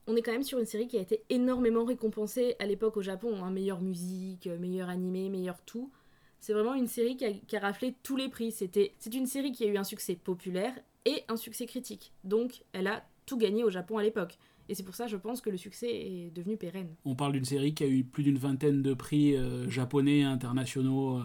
On 0.08 0.16
est 0.16 0.22
quand 0.22 0.32
même 0.32 0.44
sur 0.44 0.58
une 0.60 0.66
série 0.66 0.88
qui 0.88 0.98
a 0.98 1.02
été 1.02 1.24
énormément 1.30 1.84
récompensée 1.84 2.56
à 2.60 2.66
l'époque 2.66 2.96
au 2.96 3.02
Japon. 3.02 3.44
Hein. 3.44 3.52
Meilleure 3.52 3.82
musique, 3.82 4.48
meilleur 4.60 4.90
animé, 4.90 5.30
meilleur 5.30 5.62
tout. 5.66 5.92
C'est 6.40 6.54
vraiment 6.54 6.76
une 6.76 6.88
série 6.88 7.18
qui 7.18 7.26
a, 7.26 7.34
qui 7.34 7.58
a 7.58 7.60
raflé 7.60 7.96
tous 8.04 8.16
les 8.16 8.30
prix. 8.30 8.52
C'était, 8.52 8.94
c'est 9.00 9.14
une 9.14 9.26
série 9.26 9.52
qui 9.52 9.66
a 9.66 9.68
eu 9.68 9.78
un 9.78 9.84
succès 9.84 10.16
populaire 10.16 10.74
et 11.04 11.24
un 11.28 11.36
succès 11.36 11.66
critique. 11.66 12.14
Donc 12.24 12.64
elle 12.74 12.88
a 12.88 13.04
tout 13.28 13.38
gagné 13.38 13.64
au 13.64 13.70
Japon 13.70 14.00
à 14.00 14.04
l'époque. 14.04 14.40
Et 14.70 14.76
c'est 14.76 14.84
pour 14.84 14.96
ça, 14.96 15.06
je 15.06 15.16
pense, 15.16 15.42
que 15.42 15.52
le 15.52 15.58
succès 15.58 15.88
est 15.88 16.32
devenu 16.34 16.58
pérenne. 16.58 16.96
On 17.06 17.16
parle 17.16 17.34
d'une 17.34 17.46
série 17.46 17.76
qui 17.76 17.84
a 17.84 17.88
eu 17.88 18.04
plus 18.04 18.24
d'une 18.24 18.40
vingtaine 18.40 18.82
de 18.82 18.94
prix 18.96 19.36
euh, 19.36 19.70
japonais, 19.70 20.24
internationaux, 20.24 21.20
euh, 21.20 21.24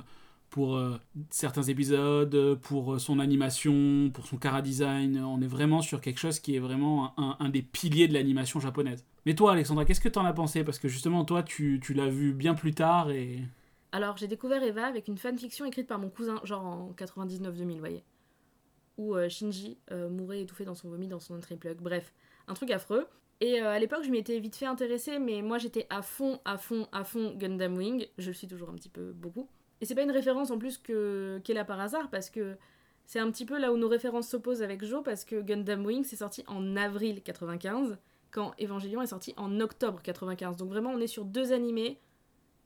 pour 0.50 0.76
euh, 0.76 0.98
certains 1.30 1.62
épisodes, 1.62 2.34
euh, 2.34 2.54
pour 2.54 3.00
son 3.00 3.18
animation, 3.18 4.10
pour 4.12 4.26
son 4.26 4.36
cara 4.36 4.60
design. 4.62 5.18
On 5.18 5.40
est 5.40 5.46
vraiment 5.46 5.80
sur 5.80 6.00
quelque 6.00 6.20
chose 6.20 6.38
qui 6.38 6.54
est 6.54 6.60
vraiment 6.60 7.18
un, 7.18 7.36
un 7.40 7.48
des 7.48 7.62
piliers 7.62 8.06
de 8.06 8.12
l'animation 8.12 8.60
japonaise. 8.60 9.04
Mais 9.24 9.34
toi, 9.34 9.52
Alexandra, 9.52 9.84
qu'est-ce 9.84 10.00
que 10.00 10.10
t'en 10.10 10.24
as 10.24 10.32
pensé? 10.34 10.62
Parce 10.62 10.78
que 10.78 10.88
justement, 10.88 11.24
toi, 11.24 11.42
tu, 11.42 11.80
tu 11.82 11.94
l'as 11.94 12.08
vu 12.08 12.32
bien 12.32 12.54
plus 12.54 12.74
tard 12.74 13.10
et... 13.10 13.40
Alors, 13.94 14.16
j'ai 14.16 14.26
découvert 14.26 14.62
Eva 14.62 14.86
avec 14.86 15.08
une 15.08 15.18
fanfiction 15.18 15.66
écrite 15.66 15.86
par 15.86 15.98
mon 15.98 16.08
cousin, 16.08 16.40
genre 16.44 16.64
en 16.64 16.94
99-2000, 16.96 17.72
vous 17.72 17.78
voyez. 17.78 18.04
Où 18.98 19.14
euh, 19.14 19.28
Shinji 19.28 19.78
euh, 19.90 20.08
mourait 20.08 20.42
étouffé 20.42 20.64
dans 20.64 20.74
son 20.74 20.88
vomi 20.88 21.08
dans 21.08 21.20
son 21.20 21.38
plug. 21.40 21.78
Bref, 21.80 22.12
un 22.48 22.54
truc 22.54 22.70
affreux. 22.70 23.06
Et 23.40 23.60
euh, 23.60 23.70
à 23.70 23.78
l'époque, 23.78 24.04
je 24.04 24.10
m'y 24.10 24.18
étais 24.18 24.38
vite 24.38 24.54
fait 24.54 24.66
intéresser, 24.66 25.18
mais 25.18 25.42
moi 25.42 25.58
j'étais 25.58 25.86
à 25.90 26.02
fond, 26.02 26.40
à 26.44 26.58
fond, 26.58 26.86
à 26.92 27.02
fond 27.02 27.34
Gundam 27.36 27.76
Wing. 27.76 28.06
Je 28.18 28.28
le 28.28 28.34
suis 28.34 28.46
toujours 28.46 28.70
un 28.70 28.74
petit 28.74 28.88
peu 28.88 29.12
beaucoup. 29.12 29.48
Et 29.80 29.84
c'est 29.84 29.96
pas 29.96 30.02
une 30.02 30.12
référence 30.12 30.50
en 30.50 30.58
plus 30.58 30.78
que 30.78 31.40
qu'elle 31.42 31.58
a 31.58 31.64
par 31.64 31.80
hasard, 31.80 32.08
parce 32.10 32.30
que 32.30 32.56
c'est 33.04 33.18
un 33.18 33.30
petit 33.32 33.44
peu 33.44 33.58
là 33.58 33.72
où 33.72 33.76
nos 33.76 33.88
références 33.88 34.28
s'opposent 34.28 34.62
avec 34.62 34.84
Joe, 34.84 35.02
parce 35.02 35.24
que 35.24 35.40
Gundam 35.40 35.84
Wing 35.84 36.04
c'est 36.04 36.16
sorti 36.16 36.44
en 36.46 36.76
avril 36.76 37.20
95, 37.22 37.98
quand 38.30 38.54
Evangelion 38.60 39.02
est 39.02 39.08
sorti 39.08 39.34
en 39.36 39.58
octobre 39.60 40.00
95. 40.02 40.56
Donc 40.56 40.68
vraiment, 40.68 40.90
on 40.90 41.00
est 41.00 41.08
sur 41.08 41.24
deux 41.24 41.52
animés 41.52 41.98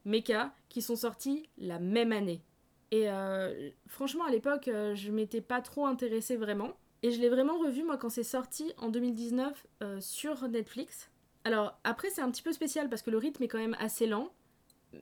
mecha 0.04 0.54
qui 0.68 0.82
sont 0.82 0.96
sortis 0.96 1.48
la 1.58 1.78
même 1.78 2.12
année. 2.12 2.42
Et 2.90 3.10
euh, 3.10 3.70
franchement, 3.86 4.24
à 4.24 4.30
l'époque, 4.30 4.68
euh, 4.68 4.94
je 4.94 5.10
m'étais 5.10 5.40
pas 5.40 5.60
trop 5.60 5.86
intéressée 5.86 6.36
vraiment. 6.36 6.76
Et 7.02 7.10
je 7.10 7.20
l'ai 7.20 7.28
vraiment 7.28 7.58
revu, 7.58 7.82
moi, 7.82 7.96
quand 7.96 8.08
c'est 8.08 8.22
sorti 8.22 8.72
en 8.78 8.88
2019 8.88 9.66
euh, 9.82 10.00
sur 10.00 10.48
Netflix. 10.48 11.10
Alors, 11.44 11.78
après, 11.84 12.10
c'est 12.10 12.22
un 12.22 12.30
petit 12.30 12.42
peu 12.42 12.52
spécial 12.52 12.88
parce 12.88 13.02
que 13.02 13.10
le 13.10 13.18
rythme 13.18 13.42
est 13.42 13.48
quand 13.48 13.58
même 13.58 13.76
assez 13.78 14.06
lent. 14.06 14.30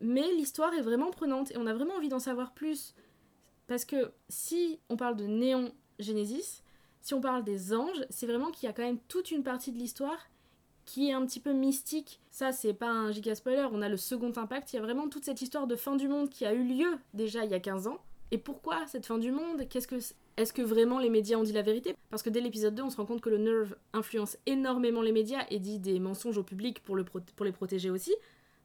Mais 0.01 0.27
l'histoire 0.33 0.75
est 0.75 0.81
vraiment 0.81 1.11
prenante 1.11 1.53
et 1.53 1.59
on 1.59 1.67
a 1.67 1.75
vraiment 1.75 1.95
envie 1.95 2.09
d'en 2.09 2.19
savoir 2.19 2.53
plus. 2.53 2.95
Parce 3.67 3.85
que 3.85 4.13
si 4.29 4.81
on 4.89 4.97
parle 4.97 5.17
de 5.17 5.27
Néon 5.27 5.73
Genesis, 5.99 6.63
si 7.01 7.15
on 7.15 7.21
parle 7.21 7.45
des 7.45 7.75
anges, 7.75 8.05
c'est 8.11 8.27
vraiment 8.27 8.51
qu'il 8.51 8.67
y 8.67 8.71
a 8.71 8.73
quand 8.73 8.83
même 8.83 8.99
toute 9.09 9.31
une 9.31 9.43
partie 9.43 9.73
de 9.73 9.79
l'histoire 9.79 10.29
qui 10.85 11.09
est 11.09 11.13
un 11.13 11.25
petit 11.25 11.41
peu 11.41 11.53
mystique. 11.53 12.21
Ça, 12.31 12.53
c'est 12.53 12.75
pas 12.75 12.91
un 12.91 13.11
giga 13.13 13.35
spoiler, 13.35 13.67
on 13.73 13.83
a 13.83 13.89
le 13.89 13.97
second 13.97 14.33
impact. 14.37 14.73
Il 14.73 14.77
y 14.77 14.79
a 14.79 14.83
vraiment 14.83 15.09
toute 15.09 15.25
cette 15.25 15.43
histoire 15.43 15.67
de 15.67 15.77
fin 15.77 15.97
du 15.97 16.09
monde 16.09 16.29
qui 16.29 16.45
a 16.45 16.53
eu 16.53 16.65
lieu 16.65 16.99
déjà 17.13 17.45
il 17.45 17.51
y 17.51 17.55
a 17.55 17.61
15 17.61 17.87
ans. 17.87 17.99
Et 18.31 18.39
pourquoi 18.39 18.87
cette 18.87 19.07
fin 19.07 19.19
du 19.19 19.31
monde? 19.31 19.67
Est-ce 20.37 20.53
que 20.53 20.63
vraiment 20.63 20.99
les 20.99 21.11
médias 21.11 21.37
ont 21.37 21.45
dit 21.45 21.53
la 21.53 21.63
vérité? 21.63 21.95
Parce 22.11 22.23
que 22.23 22.31
dès 22.31 22.41
l'épisode 22.41 22.75
2, 22.75 22.83
on 22.83 22.91
se 22.91 22.97
rend 22.97 23.07
compte 23.07 23.21
que 23.21 23.31
le 23.31 23.39
Nerve 23.39 23.77
influence 23.93 24.37
énormément 24.47 25.03
les 25.03 25.13
médias 25.13 25.47
et 25.51 25.61
dit 25.61 25.79
des 25.79 26.01
mensonges 26.01 26.39
au 26.39 26.43
public 26.43 26.83
pour, 26.83 26.97
le 26.97 27.05
pour 27.05 27.45
les 27.45 27.53
protéger 27.53 27.91
aussi. 27.91 28.13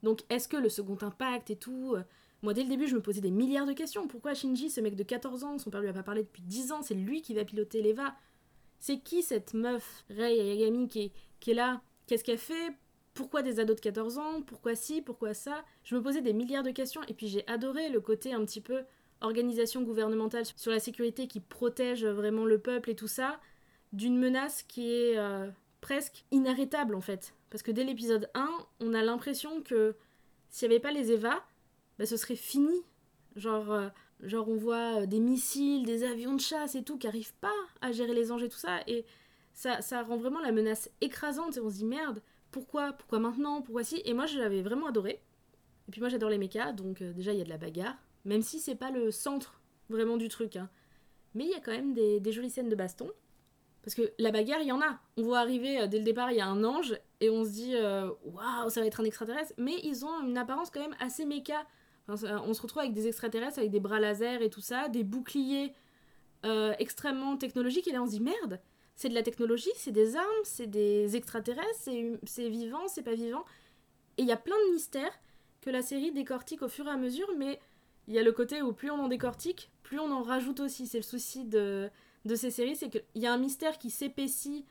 Donc 0.01 0.21
est-ce 0.29 0.47
que 0.47 0.57
le 0.57 0.69
second 0.69 0.97
impact 1.01 1.51
et 1.51 1.55
tout 1.55 1.93
euh, 1.95 2.03
Moi 2.41 2.53
dès 2.53 2.63
le 2.63 2.69
début 2.69 2.87
je 2.87 2.95
me 2.95 3.01
posais 3.01 3.21
des 3.21 3.31
milliards 3.31 3.67
de 3.67 3.73
questions. 3.73 4.07
Pourquoi 4.07 4.33
Shinji, 4.33 4.69
ce 4.69 4.81
mec 4.81 4.95
de 4.95 5.03
14 5.03 5.43
ans, 5.43 5.57
son 5.57 5.69
père 5.69 5.81
lui 5.81 5.89
a 5.89 5.93
pas 5.93 6.03
parlé 6.03 6.23
depuis 6.23 6.41
10 6.41 6.71
ans, 6.71 6.81
c'est 6.81 6.95
lui 6.95 7.21
qui 7.21 7.33
va 7.33 7.43
piloter 7.43 7.81
l'Eva 7.81 8.15
C'est 8.79 8.99
qui 8.99 9.21
cette 9.21 9.53
meuf, 9.53 10.05
Rei 10.09 10.37
Yagami, 10.37 10.87
qui 10.87 11.11
qui 11.39 11.51
est 11.51 11.55
là? 11.55 11.81
Qu'est-ce 12.09 12.23
qu'elle 12.23 12.39
fait 12.39 12.73
Pourquoi 13.13 13.43
des 13.43 13.59
ados 13.59 13.75
de 13.75 13.81
14 13.81 14.17
ans 14.17 14.41
Pourquoi 14.41 14.73
ci 14.73 15.03
Pourquoi 15.03 15.35
ça 15.35 15.63
Je 15.83 15.93
me 15.93 16.01
posais 16.01 16.21
des 16.21 16.33
milliards 16.33 16.63
de 16.63 16.71
questions 16.71 17.01
et 17.07 17.13
puis 17.13 17.27
j'ai 17.27 17.47
adoré 17.47 17.87
le 17.89 18.01
côté 18.01 18.33
un 18.33 18.43
petit 18.45 18.61
peu 18.61 18.81
organisation 19.21 19.83
gouvernementale 19.83 20.43
sur 20.55 20.71
la 20.71 20.79
sécurité 20.79 21.27
qui 21.27 21.39
protège 21.39 22.03
vraiment 22.03 22.45
le 22.45 22.57
peuple 22.57 22.89
et 22.89 22.95
tout 22.95 23.07
ça, 23.07 23.39
d'une 23.93 24.17
menace 24.17 24.63
qui 24.63 24.91
est 24.91 25.19
euh, 25.19 25.51
presque 25.81 26.25
inarrêtable 26.31 26.95
en 26.95 27.01
fait. 27.01 27.35
Parce 27.51 27.61
que 27.61 27.69
dès 27.69 27.83
l'épisode 27.83 28.27
1, 28.33 28.49
on 28.79 28.95
a 28.95 29.03
l'impression 29.03 29.61
que 29.61 29.95
s'il 30.49 30.67
n'y 30.67 30.73
avait 30.73 30.81
pas 30.81 30.91
les 30.91 31.11
Eva, 31.11 31.45
bah, 31.99 32.07
ce 32.07 32.17
serait 32.17 32.35
fini. 32.35 32.81
Genre, 33.35 33.71
euh, 33.71 33.87
genre 34.23 34.49
on 34.49 34.55
voit 34.55 35.03
euh, 35.03 35.05
des 35.05 35.19
missiles, 35.19 35.85
des 35.85 36.03
avions 36.05 36.33
de 36.33 36.41
chasse 36.41 36.73
et 36.73 36.83
tout 36.83 36.97
qui 36.97 37.05
n'arrivent 37.05 37.35
pas 37.35 37.53
à 37.81 37.91
gérer 37.91 38.15
les 38.15 38.31
anges 38.31 38.41
et 38.41 38.49
tout 38.49 38.57
ça. 38.57 38.79
Et 38.87 39.05
ça, 39.81 40.03
rend 40.03 40.17
vraiment 40.17 40.39
la 40.39 40.51
menace 40.51 40.89
écrasante 41.01 41.57
et 41.57 41.59
on 41.59 41.69
se 41.69 41.77
dit 41.77 41.85
merde, 41.85 42.21
pourquoi 42.51 42.93
Pourquoi 42.93 43.19
maintenant 43.19 43.61
Pourquoi 43.61 43.83
si? 43.83 44.01
Et 44.05 44.13
moi 44.13 44.25
je 44.25 44.39
l'avais 44.39 44.61
vraiment 44.61 44.87
adoré. 44.87 45.21
Et 45.87 45.91
puis 45.91 46.01
moi 46.01 46.09
j'adore 46.09 46.29
les 46.29 46.37
mechas, 46.37 46.71
donc 46.71 47.03
déjà 47.03 47.33
il 47.33 47.39
y 47.39 47.41
a 47.41 47.45
de 47.45 47.49
la 47.49 47.57
bagarre, 47.57 47.97
même 48.25 48.41
si 48.41 48.59
c'est 48.59 48.75
pas 48.75 48.91
le 48.91 49.11
centre 49.11 49.59
vraiment 49.89 50.17
du 50.17 50.29
truc. 50.29 50.55
Hein. 50.55 50.69
Mais 51.33 51.45
il 51.45 51.49
y 51.49 51.55
a 51.55 51.59
quand 51.59 51.71
même 51.71 51.93
des, 51.93 52.31
jolies 52.31 52.49
scènes 52.49 52.69
de 52.69 52.75
baston. 52.75 53.09
Parce 53.83 53.95
que 53.95 54.11
la 54.17 54.31
bagarre, 54.31 54.61
il 54.61 54.67
y 54.67 54.71
en 54.71 54.81
a. 54.81 54.99
On 55.17 55.23
voit 55.23 55.39
arriver 55.39 55.81
euh, 55.81 55.87
dès 55.87 55.99
le 55.99 56.03
départ, 56.03 56.31
il 56.31 56.37
y 56.37 56.41
a 56.41 56.47
un 56.47 56.63
ange, 56.63 56.99
et 57.21 57.29
on 57.29 57.45
se 57.45 57.49
dit, 57.49 57.75
euh, 57.75 58.09
waouh, 58.23 58.69
ça 58.69 58.81
va 58.81 58.87
être 58.87 58.99
un 58.99 59.05
extraterrestre. 59.05 59.53
Mais 59.57 59.79
ils 59.83 60.05
ont 60.05 60.27
une 60.27 60.37
apparence 60.37 60.69
quand 60.69 60.81
même 60.81 60.95
assez 60.99 61.25
méca. 61.25 61.65
on 62.07 62.17
se 62.17 62.61
retrouve 62.61 62.79
avec 62.79 62.93
des 62.93 63.07
extraterrestres, 63.07 63.59
avec 63.59 63.71
des 63.71 63.79
bras 63.79 63.99
laser 63.99 64.41
et 64.41 64.49
tout 64.49 64.61
ça, 64.61 64.89
des 64.89 65.03
boucliers 65.03 65.73
euh, 66.45 66.73
extrêmement 66.79 67.37
technologiques, 67.37 67.87
et 67.87 67.91
là 67.91 68.01
on 68.01 68.05
se 68.05 68.11
dit, 68.11 68.21
merde, 68.21 68.59
c'est 68.99 69.07
de 69.07 69.13
la 69.13 69.23
technologie, 69.23 69.71
c'est 69.77 69.93
des 69.93 70.17
armes, 70.17 70.43
c'est 70.43 70.67
des 70.67 71.15
extraterrestres, 71.15 71.89
c'est 72.25 72.49
vivant, 72.49 72.85
c'est 72.89 73.01
pas 73.01 73.13
vivant. 73.13 73.45
Et 74.17 74.23
il 74.23 74.27
y 74.27 74.33
a 74.33 74.35
plein 74.35 74.57
de 74.67 74.73
mystères 74.73 75.17
que 75.61 75.69
la 75.69 75.81
série 75.81 76.11
décortique 76.11 76.61
au 76.63 76.67
fur 76.67 76.85
et 76.85 76.89
à 76.89 76.97
mesure, 76.97 77.29
mais 77.37 77.61
il 78.09 78.13
y 78.13 78.19
a 78.19 78.23
le 78.23 78.33
côté 78.33 78.61
où 78.61 78.73
plus 78.73 78.91
on 78.91 78.99
en 78.99 79.07
décortique, 79.07 79.71
plus 79.83 79.99
on 79.99 80.11
en 80.11 80.21
rajoute 80.21 80.59
aussi. 80.59 80.85
C'est 80.85 80.97
le 80.97 81.03
souci 81.03 81.45
de, 81.45 81.89
de 82.25 82.35
ces 82.35 82.51
séries, 82.51 82.75
c'est 82.75 82.89
qu'il 82.89 83.03
y 83.15 83.25
a 83.25 83.31
un 83.31 83.37
mystère 83.37 83.77
qui 83.77 83.89
s'épaissit 83.89 84.65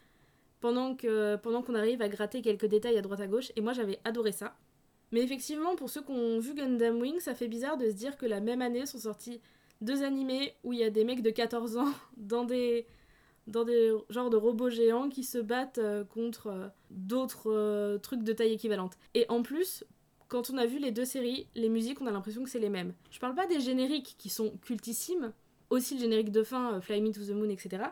pendant 0.60 0.94
que 0.94 1.36
pendant 1.36 1.62
qu'on 1.62 1.74
arrive 1.74 2.02
à 2.02 2.10
gratter 2.10 2.42
quelques 2.42 2.66
détails 2.66 2.98
à 2.98 3.00
droite 3.00 3.20
à 3.20 3.28
gauche. 3.28 3.50
Et 3.56 3.62
moi, 3.62 3.72
j'avais 3.72 3.98
adoré 4.04 4.32
ça. 4.32 4.58
Mais 5.10 5.22
effectivement, 5.22 5.74
pour 5.74 5.88
ceux 5.88 6.02
qui 6.02 6.12
ont 6.12 6.38
vu 6.38 6.52
Gundam 6.52 7.00
Wing, 7.00 7.18
ça 7.18 7.34
fait 7.34 7.48
bizarre 7.48 7.78
de 7.78 7.88
se 7.88 7.94
dire 7.94 8.18
que 8.18 8.26
la 8.26 8.40
même 8.40 8.60
année 8.60 8.84
sont 8.84 8.98
sortis 8.98 9.40
deux 9.80 10.02
animés 10.02 10.52
où 10.64 10.74
il 10.74 10.80
y 10.80 10.84
a 10.84 10.90
des 10.90 11.04
mecs 11.04 11.22
de 11.22 11.30
14 11.30 11.78
ans 11.78 11.94
dans 12.18 12.44
des 12.44 12.86
dans 13.48 13.64
des 13.64 13.92
genres 14.10 14.30
de 14.30 14.36
robots 14.36 14.70
géants 14.70 15.08
qui 15.08 15.24
se 15.24 15.38
battent 15.38 15.78
euh, 15.78 16.04
contre 16.04 16.48
euh, 16.48 16.68
d'autres 16.90 17.50
euh, 17.50 17.98
trucs 17.98 18.22
de 18.22 18.32
taille 18.32 18.52
équivalente. 18.52 18.98
Et 19.14 19.24
en 19.28 19.42
plus, 19.42 19.84
quand 20.28 20.50
on 20.50 20.58
a 20.58 20.66
vu 20.66 20.78
les 20.78 20.92
deux 20.92 21.06
séries, 21.06 21.48
les 21.54 21.70
musiques, 21.70 22.00
on 22.00 22.06
a 22.06 22.10
l'impression 22.10 22.44
que 22.44 22.50
c'est 22.50 22.58
les 22.58 22.68
mêmes. 22.68 22.94
Je 23.10 23.18
parle 23.18 23.34
pas 23.34 23.46
des 23.46 23.60
génériques 23.60 24.16
qui 24.18 24.28
sont 24.28 24.56
cultissimes, 24.58 25.32
aussi 25.70 25.94
le 25.94 26.00
générique 26.00 26.30
de 26.30 26.42
fin, 26.42 26.80
Fly 26.80 27.00
Me 27.00 27.10
to 27.10 27.24
the 27.24 27.30
Moon, 27.30 27.48
etc. 27.48 27.84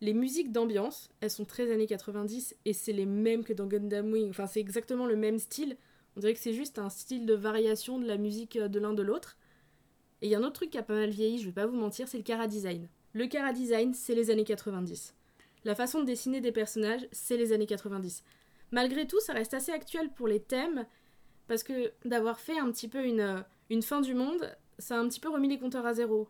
Les 0.00 0.14
musiques 0.14 0.52
d'ambiance, 0.52 1.10
elles 1.20 1.30
sont 1.30 1.44
très 1.44 1.72
années 1.72 1.86
90 1.86 2.56
et 2.64 2.72
c'est 2.72 2.92
les 2.92 3.06
mêmes 3.06 3.42
que 3.42 3.52
dans 3.52 3.66
Gundam 3.66 4.12
Wing. 4.12 4.30
Enfin, 4.30 4.46
c'est 4.46 4.60
exactement 4.60 5.06
le 5.06 5.16
même 5.16 5.38
style. 5.38 5.76
On 6.16 6.20
dirait 6.20 6.34
que 6.34 6.40
c'est 6.40 6.52
juste 6.52 6.78
un 6.78 6.90
style 6.90 7.26
de 7.26 7.34
variation 7.34 7.98
de 7.98 8.06
la 8.06 8.16
musique 8.16 8.58
de 8.58 8.78
l'un 8.78 8.92
de 8.92 9.02
l'autre. 9.02 9.36
Et 10.22 10.26
il 10.26 10.30
y 10.30 10.36
a 10.36 10.38
un 10.38 10.42
autre 10.42 10.54
truc 10.54 10.70
qui 10.70 10.78
a 10.78 10.82
pas 10.82 10.94
mal 10.94 11.10
vieilli, 11.10 11.38
je 11.38 11.46
vais 11.46 11.52
pas 11.52 11.66
vous 11.66 11.76
mentir, 11.76 12.06
c'est 12.06 12.18
le 12.18 12.22
cara 12.22 12.46
design. 12.46 12.88
Le 13.14 13.28
cara 13.28 13.52
design, 13.52 13.94
c'est 13.94 14.16
les 14.16 14.30
années 14.30 14.44
90. 14.44 15.14
La 15.64 15.76
façon 15.76 16.00
de 16.00 16.04
dessiner 16.04 16.40
des 16.40 16.50
personnages, 16.50 17.06
c'est 17.12 17.36
les 17.36 17.52
années 17.52 17.66
90. 17.66 18.24
Malgré 18.72 19.06
tout, 19.06 19.20
ça 19.20 19.32
reste 19.32 19.54
assez 19.54 19.70
actuel 19.70 20.10
pour 20.12 20.26
les 20.26 20.40
thèmes 20.40 20.84
parce 21.46 21.62
que 21.62 21.92
d'avoir 22.04 22.40
fait 22.40 22.58
un 22.58 22.70
petit 22.72 22.88
peu 22.88 23.04
une, 23.04 23.44
une 23.70 23.82
fin 23.82 24.00
du 24.00 24.14
monde, 24.14 24.52
ça 24.80 24.96
a 24.96 24.98
un 24.98 25.08
petit 25.08 25.20
peu 25.20 25.28
remis 25.28 25.48
les 25.48 25.60
compteurs 25.60 25.86
à 25.86 25.94
zéro. 25.94 26.28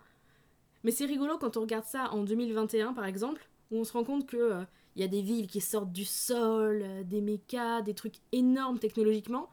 Mais 0.82 0.90
c'est 0.90 1.06
rigolo 1.06 1.38
quand 1.38 1.56
on 1.56 1.62
regarde 1.62 1.86
ça 1.86 2.12
en 2.12 2.22
2021 2.22 2.92
par 2.92 3.06
exemple, 3.06 3.48
où 3.70 3.78
on 3.78 3.84
se 3.84 3.94
rend 3.94 4.04
compte 4.04 4.26
que 4.26 4.36
euh, 4.36 4.64
il 4.94 5.00
y 5.00 5.04
a 5.04 5.08
des 5.08 5.22
villes 5.22 5.46
qui 5.46 5.62
sortent 5.62 5.92
du 5.92 6.04
sol, 6.04 6.82
euh, 6.84 7.02
des 7.02 7.22
mechas, 7.22 7.80
des 7.80 7.94
trucs 7.94 8.16
énormes 8.32 8.78
technologiquement, 8.78 9.48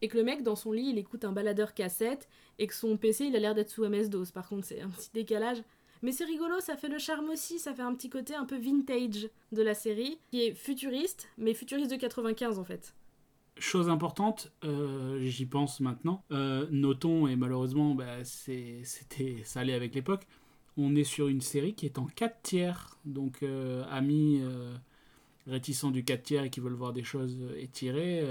et 0.00 0.06
que 0.06 0.16
le 0.16 0.22
mec 0.22 0.44
dans 0.44 0.56
son 0.56 0.70
lit 0.70 0.90
il 0.90 0.98
écoute 0.98 1.24
un 1.24 1.32
baladeur 1.32 1.74
cassette, 1.74 2.28
et 2.60 2.68
que 2.68 2.74
son 2.74 2.96
PC 2.96 3.24
il 3.24 3.34
a 3.34 3.40
l'air 3.40 3.56
d'être 3.56 3.70
sous 3.70 3.84
MS-DOS. 3.84 4.30
Par 4.32 4.48
contre, 4.48 4.64
c'est 4.64 4.80
un 4.80 4.90
petit 4.90 5.10
décalage. 5.12 5.64
Mais 6.02 6.10
c'est 6.10 6.24
rigolo, 6.24 6.58
ça 6.58 6.76
fait 6.76 6.88
le 6.88 6.98
charme 6.98 7.28
aussi, 7.30 7.60
ça 7.60 7.72
fait 7.72 7.82
un 7.82 7.94
petit 7.94 8.10
côté 8.10 8.34
un 8.34 8.44
peu 8.44 8.58
vintage 8.58 9.28
de 9.52 9.62
la 9.62 9.74
série, 9.74 10.18
qui 10.30 10.42
est 10.42 10.54
futuriste, 10.54 11.28
mais 11.38 11.54
futuriste 11.54 11.92
de 11.92 11.96
95 11.96 12.58
en 12.58 12.64
fait. 12.64 12.94
Chose 13.58 13.88
importante, 13.88 14.50
euh, 14.64 15.20
j'y 15.22 15.46
pense 15.46 15.78
maintenant, 15.78 16.24
euh, 16.32 16.66
notons, 16.70 17.28
et 17.28 17.36
malheureusement 17.36 17.94
bah, 17.94 18.24
c'était, 18.24 19.42
ça 19.44 19.60
allait 19.60 19.74
avec 19.74 19.94
l'époque, 19.94 20.26
on 20.76 20.96
est 20.96 21.04
sur 21.04 21.28
une 21.28 21.40
série 21.40 21.74
qui 21.74 21.86
est 21.86 21.98
en 21.98 22.06
4 22.06 22.42
tiers, 22.42 22.98
donc 23.04 23.44
euh, 23.44 23.84
amis 23.88 24.42
réticents 25.46 25.92
du 25.92 26.02
4 26.02 26.22
tiers 26.22 26.42
et 26.44 26.50
qui 26.50 26.58
veulent 26.58 26.72
voir 26.72 26.92
des 26.92 27.04
choses 27.04 27.38
étirées, 27.56 28.26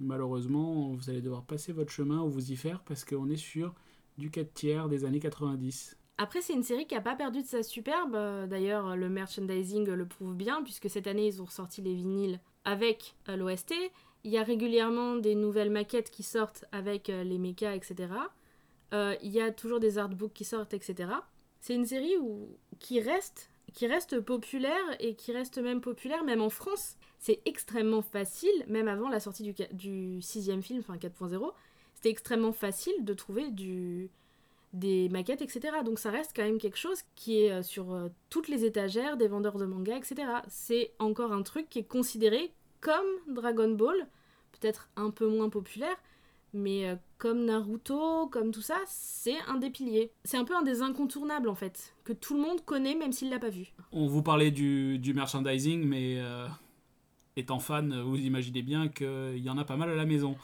malheureusement 0.00 0.92
vous 0.94 1.08
allez 1.08 1.20
devoir 1.20 1.44
passer 1.44 1.72
votre 1.72 1.92
chemin 1.92 2.22
ou 2.22 2.30
vous 2.30 2.50
y 2.50 2.56
faire 2.56 2.82
parce 2.82 3.04
qu'on 3.04 3.28
est 3.28 3.36
sur 3.36 3.74
du 4.18 4.30
4 4.30 4.54
tiers 4.54 4.88
des 4.88 5.04
années 5.04 5.20
90. 5.20 5.96
Après, 6.18 6.40
c'est 6.40 6.54
une 6.54 6.62
série 6.62 6.86
qui 6.86 6.94
n'a 6.94 7.02
pas 7.02 7.14
perdu 7.14 7.42
de 7.42 7.46
sa 7.46 7.62
superbe. 7.62 8.16
D'ailleurs, 8.48 8.96
le 8.96 9.08
merchandising 9.08 9.90
le 9.90 10.06
prouve 10.06 10.34
bien, 10.34 10.62
puisque 10.62 10.88
cette 10.88 11.06
année, 11.06 11.26
ils 11.26 11.42
ont 11.42 11.44
ressorti 11.44 11.82
les 11.82 11.94
vinyles 11.94 12.40
avec 12.64 13.14
l'OST. 13.28 13.74
Il 14.24 14.30
y 14.32 14.38
a 14.38 14.42
régulièrement 14.42 15.16
des 15.16 15.34
nouvelles 15.34 15.70
maquettes 15.70 16.10
qui 16.10 16.22
sortent 16.22 16.64
avec 16.72 17.10
euh, 17.10 17.22
les 17.22 17.38
mechas, 17.38 17.76
etc. 17.76 18.08
Euh, 18.92 19.14
il 19.22 19.30
y 19.30 19.40
a 19.40 19.52
toujours 19.52 19.78
des 19.78 19.98
artbooks 19.98 20.32
qui 20.32 20.44
sortent, 20.44 20.74
etc. 20.74 21.10
C'est 21.60 21.74
une 21.74 21.86
série 21.86 22.14
qui, 22.80 23.00
reste, 23.00 23.48
populaire 24.20 24.96
et 25.00 25.14
qui 25.14 25.32
reste 25.32 25.58
même 25.58 25.80
populaire, 25.80 26.24
même 26.24 26.40
en 26.40 26.50
France. 26.50 26.96
C'est 27.18 27.40
extrêmement 27.44 28.02
facile, 28.02 28.64
même 28.68 28.88
avant 28.88 29.08
la 29.08 29.20
sortie 29.20 29.54
du 29.72 30.22
sixième 30.22 30.62
film, 30.62 30.80
enfin 30.80 30.96
4.0, 30.96 31.52
c'était 31.94 32.10
extrêmement 32.10 32.52
facile 32.52 33.04
de 33.04 33.14
trouver 33.14 33.50
du, 33.50 34.10
des 34.78 35.08
maquettes, 35.08 35.42
etc. 35.42 35.60
Donc 35.84 35.98
ça 35.98 36.10
reste 36.10 36.32
quand 36.34 36.44
même 36.44 36.58
quelque 36.58 36.78
chose 36.78 37.02
qui 37.14 37.42
est 37.42 37.52
euh, 37.52 37.62
sur 37.62 38.10
toutes 38.30 38.48
les 38.48 38.64
étagères 38.64 39.16
des 39.16 39.28
vendeurs 39.28 39.58
de 39.58 39.66
manga, 39.66 39.96
etc. 39.96 40.16
C'est 40.48 40.92
encore 40.98 41.32
un 41.32 41.42
truc 41.42 41.68
qui 41.68 41.80
est 41.80 41.88
considéré 41.88 42.52
comme 42.80 43.06
Dragon 43.28 43.70
Ball, 43.70 44.06
peut-être 44.52 44.88
un 44.96 45.10
peu 45.10 45.28
moins 45.28 45.48
populaire, 45.48 45.96
mais 46.52 46.88
euh, 46.88 46.96
comme 47.18 47.44
Naruto, 47.44 48.28
comme 48.28 48.50
tout 48.50 48.62
ça, 48.62 48.76
c'est 48.86 49.38
un 49.48 49.56
des 49.56 49.70
piliers. 49.70 50.10
C'est 50.24 50.36
un 50.36 50.44
peu 50.44 50.56
un 50.56 50.62
des 50.62 50.82
incontournables 50.82 51.48
en 51.48 51.54
fait, 51.54 51.94
que 52.04 52.12
tout 52.12 52.34
le 52.34 52.40
monde 52.40 52.64
connaît 52.64 52.94
même 52.94 53.12
s'il 53.12 53.30
l'a 53.30 53.38
pas 53.38 53.50
vu. 53.50 53.72
On 53.92 54.06
vous 54.06 54.22
parlait 54.22 54.50
du, 54.50 55.12
merchandising, 55.14 55.84
mais 55.84 56.16
euh, 56.18 56.46
étant 57.36 57.58
fan, 57.58 58.00
vous 58.02 58.16
imaginez 58.16 58.62
bien 58.62 58.88
qu'il 58.88 59.38
y 59.38 59.50
en 59.50 59.58
a 59.58 59.64
pas 59.64 59.76
mal 59.76 59.90
à 59.90 59.94
la 59.94 60.06
maison. 60.06 60.36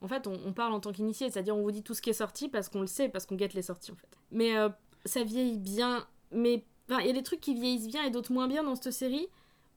En 0.00 0.08
fait, 0.08 0.26
on, 0.26 0.52
parle 0.52 0.72
en 0.72 0.80
tant 0.80 0.92
qu'initié, 0.92 1.28
c'est-à-dire 1.28 1.56
on 1.56 1.62
vous 1.62 1.72
dit 1.72 1.82
tout 1.82 1.94
ce 1.94 2.00
qui 2.00 2.10
est 2.10 2.14
sorti 2.14 2.48
parce 2.48 2.68
qu'on 2.68 2.80
le 2.80 2.86
sait, 2.86 3.08
parce 3.08 3.26
qu'on 3.26 3.34
guette 3.34 3.54
les 3.54 3.62
sorties 3.62 3.90
en 3.90 3.96
fait. 3.96 4.08
Mais 4.30 4.56
euh, 4.56 4.68
ça 5.04 5.24
vieillit 5.24 5.58
bien, 5.58 6.06
mais 6.30 6.64
il 6.88 7.06
y 7.06 7.10
a 7.10 7.12
des 7.12 7.22
trucs 7.22 7.40
qui 7.40 7.54
vieillissent 7.54 7.88
bien 7.88 8.04
et 8.04 8.10
d'autres 8.10 8.32
moins 8.32 8.46
bien 8.46 8.62
dans 8.62 8.76
cette 8.76 8.92
série, 8.92 9.28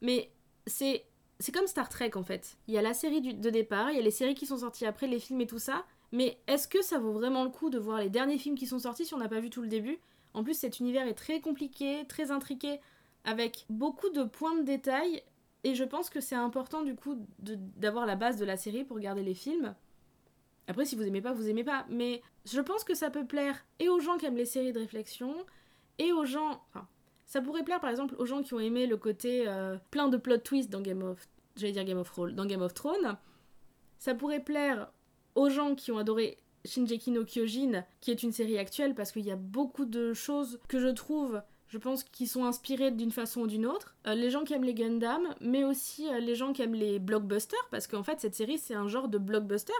mais 0.01 0.31
c'est 0.67 1.05
c'est 1.39 1.51
comme 1.51 1.67
Star 1.67 1.89
Trek 1.89 2.11
en 2.15 2.23
fait. 2.23 2.57
Il 2.67 2.73
y 2.73 2.77
a 2.77 2.81
la 2.81 2.93
série 2.93 3.33
de 3.33 3.49
départ, 3.49 3.89
il 3.89 3.97
y 3.97 3.99
a 3.99 4.03
les 4.03 4.11
séries 4.11 4.35
qui 4.35 4.45
sont 4.45 4.57
sorties 4.57 4.85
après, 4.85 5.07
les 5.07 5.19
films 5.19 5.41
et 5.41 5.47
tout 5.47 5.59
ça, 5.59 5.85
Mais 6.11 6.37
est-ce 6.47 6.67
que 6.67 6.81
ça 6.81 6.99
vaut 6.99 7.13
vraiment 7.13 7.43
le 7.43 7.49
coup 7.49 7.69
de 7.69 7.79
voir 7.79 7.99
les 7.99 8.09
derniers 8.09 8.37
films 8.37 8.55
qui 8.55 8.67
sont 8.67 8.79
sortis 8.79 9.05
si 9.05 9.13
on 9.13 9.17
n'a 9.17 9.29
pas 9.29 9.39
vu 9.39 9.49
tout 9.49 9.61
le 9.61 9.67
début? 9.67 9.97
En 10.33 10.43
plus, 10.43 10.53
cet 10.53 10.79
univers 10.79 11.07
est 11.07 11.15
très 11.15 11.41
compliqué, 11.41 12.05
très 12.07 12.31
intriqué, 12.31 12.79
avec 13.23 13.65
beaucoup 13.69 14.09
de 14.09 14.23
points 14.23 14.55
de 14.55 14.63
détail. 14.63 15.23
Et 15.63 15.73
je 15.73 15.83
pense 15.83 16.09
que 16.09 16.19
c'est 16.19 16.35
important 16.35 16.83
du 16.83 16.95
coup 16.95 17.15
d'avoir 17.39 18.05
la 18.05 18.15
base 18.15 18.37
de 18.37 18.45
la 18.45 18.57
série 18.57 18.83
pour 18.83 18.97
regarder 18.97 19.23
les 19.23 19.33
films. 19.33 19.75
Après, 20.67 20.85
si 20.85 20.95
vous 20.95 21.03
aimez 21.03 21.21
pas, 21.21 21.33
vous 21.33 21.49
aimez 21.49 21.63
pas. 21.63 21.85
Mais 21.89 22.21
je 22.45 22.61
pense 22.61 22.83
que 22.83 22.95
ça 22.95 23.09
peut 23.09 23.25
plaire 23.25 23.65
et 23.79 23.89
aux 23.89 23.99
gens 23.99 24.17
qui 24.17 24.25
aiment 24.25 24.37
les 24.37 24.45
séries 24.45 24.73
de 24.73 24.79
réflexion, 24.79 25.35
et 26.01 26.11
aux 26.11 26.25
gens. 26.25 26.63
Ça 27.25 27.41
pourrait 27.41 27.63
plaire 27.63 27.79
par 27.79 27.89
exemple 27.89 28.15
aux 28.17 28.25
gens 28.25 28.41
qui 28.41 28.53
ont 28.53 28.59
aimé 28.59 28.87
le 28.87 28.97
côté 28.97 29.47
euh, 29.47 29.77
plein 29.89 30.09
de 30.09 30.17
plot 30.17 30.39
twists 30.39 30.69
dans 30.69 30.81
Game 30.81 31.01
of. 31.03 31.27
J'allais 31.55 31.73
dire 31.73 31.85
Game 31.85 31.97
of 31.97 32.11
Thrones. 32.11 32.35
Dans 32.35 32.45
Game 32.45 32.61
of 32.61 32.73
Thrones. 32.73 33.17
Ça 33.99 34.15
pourrait 34.15 34.43
plaire 34.43 34.91
aux 35.35 35.49
gens 35.49 35.75
qui 35.75 35.91
ont 35.91 35.97
adoré 35.97 36.37
Shinjeki 36.65 37.11
no 37.11 37.23
Kyojin, 37.23 37.85
qui 38.01 38.11
est 38.11 38.23
une 38.23 38.31
série 38.31 38.57
actuelle, 38.57 38.95
parce 38.95 39.11
qu'il 39.11 39.25
y 39.25 39.31
a 39.31 39.35
beaucoup 39.35 39.85
de 39.85 40.13
choses 40.13 40.59
que 40.67 40.79
je 40.79 40.87
trouve, 40.87 41.41
je 41.67 41.77
pense, 41.77 42.03
qui 42.03 42.27
sont 42.27 42.45
inspirées 42.45 42.91
d'une 42.91 43.11
façon 43.11 43.41
ou 43.41 43.47
d'une 43.47 43.65
autre. 43.65 43.95
Euh, 44.07 44.15
les 44.15 44.29
gens 44.29 44.43
qui 44.43 44.53
aiment 44.53 44.63
les 44.63 44.73
Gundam, 44.73 45.21
mais 45.39 45.63
aussi 45.63 46.07
euh, 46.09 46.19
les 46.19 46.35
gens 46.35 46.53
qui 46.53 46.61
aiment 46.61 46.75
les 46.75 46.99
blockbusters, 46.99 47.67
parce 47.69 47.87
qu'en 47.87 48.03
fait, 48.03 48.19
cette 48.19 48.35
série, 48.35 48.57
c'est 48.57 48.73
un 48.73 48.87
genre 48.87 49.07
de 49.07 49.17
blockbuster, 49.17 49.73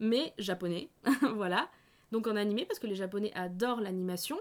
mais 0.00 0.32
japonais, 0.38 0.88
voilà. 1.36 1.70
Donc 2.12 2.26
en 2.26 2.36
animé, 2.36 2.64
parce 2.64 2.78
que 2.78 2.86
les 2.86 2.94
Japonais 2.94 3.30
adorent 3.34 3.80
l'animation. 3.80 4.38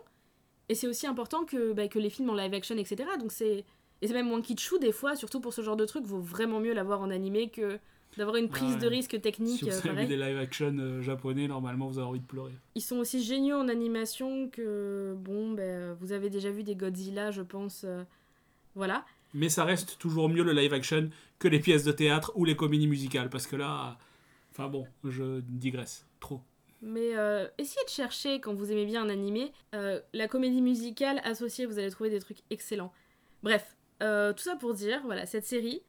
Et 0.69 0.75
c'est 0.75 0.87
aussi 0.87 1.07
important 1.07 1.45
que, 1.45 1.73
bah, 1.73 1.87
que 1.87 1.99
les 1.99 2.09
films 2.09 2.29
en 2.29 2.35
live 2.35 2.53
action, 2.53 2.75
etc. 2.77 3.09
Donc 3.19 3.31
c'est. 3.31 3.65
Et 4.01 4.07
c'est 4.07 4.13
même 4.13 4.27
moins 4.27 4.41
kitschou 4.41 4.77
des 4.77 4.93
fois, 4.93 5.17
surtout 5.17 5.41
pour 5.41 5.53
ce 5.53 5.61
genre 5.61 5.75
de 5.75 5.85
truc, 5.85 6.05
vaut 6.05 6.21
vraiment 6.21 6.61
mieux 6.61 6.73
l'avoir 6.73 7.01
en 7.01 7.09
animé 7.09 7.49
que 7.49 7.77
d'avoir 8.17 8.37
une 8.37 8.47
prise 8.47 8.77
de 8.77 8.87
risque 8.87 9.19
technique. 9.19 9.59
Si 9.59 9.69
vous 9.69 9.87
avez 9.87 10.05
des 10.05 10.15
live 10.15 10.37
action 10.37 10.73
euh, 10.79 11.01
japonais, 11.01 11.49
normalement 11.49 11.87
vous 11.87 11.99
avez 11.99 12.07
envie 12.07 12.21
de 12.21 12.25
pleurer. 12.25 12.53
Ils 12.75 12.81
sont 12.81 12.95
aussi 12.95 13.21
géniaux 13.21 13.57
en 13.57 13.67
animation 13.67 14.49
que, 14.49 15.15
bon, 15.17 15.51
ben, 15.51 15.97
vous 15.99 16.13
avez 16.13 16.29
déjà 16.29 16.49
vu 16.49 16.63
des 16.63 16.75
Godzilla, 16.75 17.31
je 17.31 17.41
pense. 17.41 17.83
Euh, 17.83 18.03
voilà. 18.73 19.05
Mais 19.33 19.49
ça 19.49 19.65
reste 19.65 19.99
toujours 19.99 20.29
mieux 20.29 20.43
le 20.43 20.53
live 20.53 20.73
action 20.73 21.09
que 21.37 21.49
les 21.49 21.59
pièces 21.59 21.83
de 21.83 21.91
théâtre 21.91 22.31
ou 22.35 22.45
les 22.45 22.55
comédies 22.55 22.87
musicales, 22.87 23.29
parce 23.29 23.47
que 23.47 23.57
là. 23.57 23.97
Enfin 24.59 24.69
bon, 24.69 24.85
je 25.03 25.39
digresse. 25.41 26.05
Trop. 26.19 26.41
Mais 26.81 27.15
euh, 27.15 27.47
essayez 27.57 27.83
de 27.85 27.89
chercher, 27.89 28.41
quand 28.41 28.53
vous 28.53 28.71
aimez 28.71 28.85
bien 28.85 29.03
un 29.03 29.09
animé, 29.09 29.53
la 29.71 30.27
comédie 30.27 30.61
musicale 30.61 31.21
associée, 31.23 31.65
vous 31.65 31.79
allez 31.79 31.91
trouver 31.91 32.09
des 32.09 32.19
trucs 32.19 32.39
excellents. 32.49 32.91
Bref, 33.41 33.77
tout 33.99 34.43
ça 34.43 34.55
pour 34.59 34.73
dire, 34.73 35.01
voilà, 35.05 35.25
cette 35.25 35.45
série, 35.45 35.81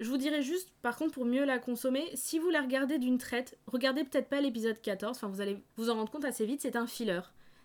je 0.00 0.08
vous 0.10 0.16
dirais 0.16 0.42
juste, 0.42 0.72
par 0.80 0.96
contre, 0.96 1.14
pour 1.14 1.24
mieux 1.24 1.44
la 1.44 1.58
consommer, 1.58 2.08
si 2.14 2.38
vous 2.38 2.50
la 2.50 2.62
regardez 2.62 2.98
d'une 2.98 3.18
traite, 3.18 3.58
regardez 3.66 4.04
peut-être 4.04 4.28
pas 4.28 4.40
l'épisode 4.40 4.80
14, 4.80 5.16
enfin 5.16 5.26
vous 5.26 5.40
allez 5.40 5.60
vous 5.76 5.90
en 5.90 5.94
rendre 5.94 6.10
compte 6.10 6.24
assez 6.24 6.46
vite, 6.46 6.60
c'est 6.60 6.76
un 6.76 6.86
filler. 6.86 7.20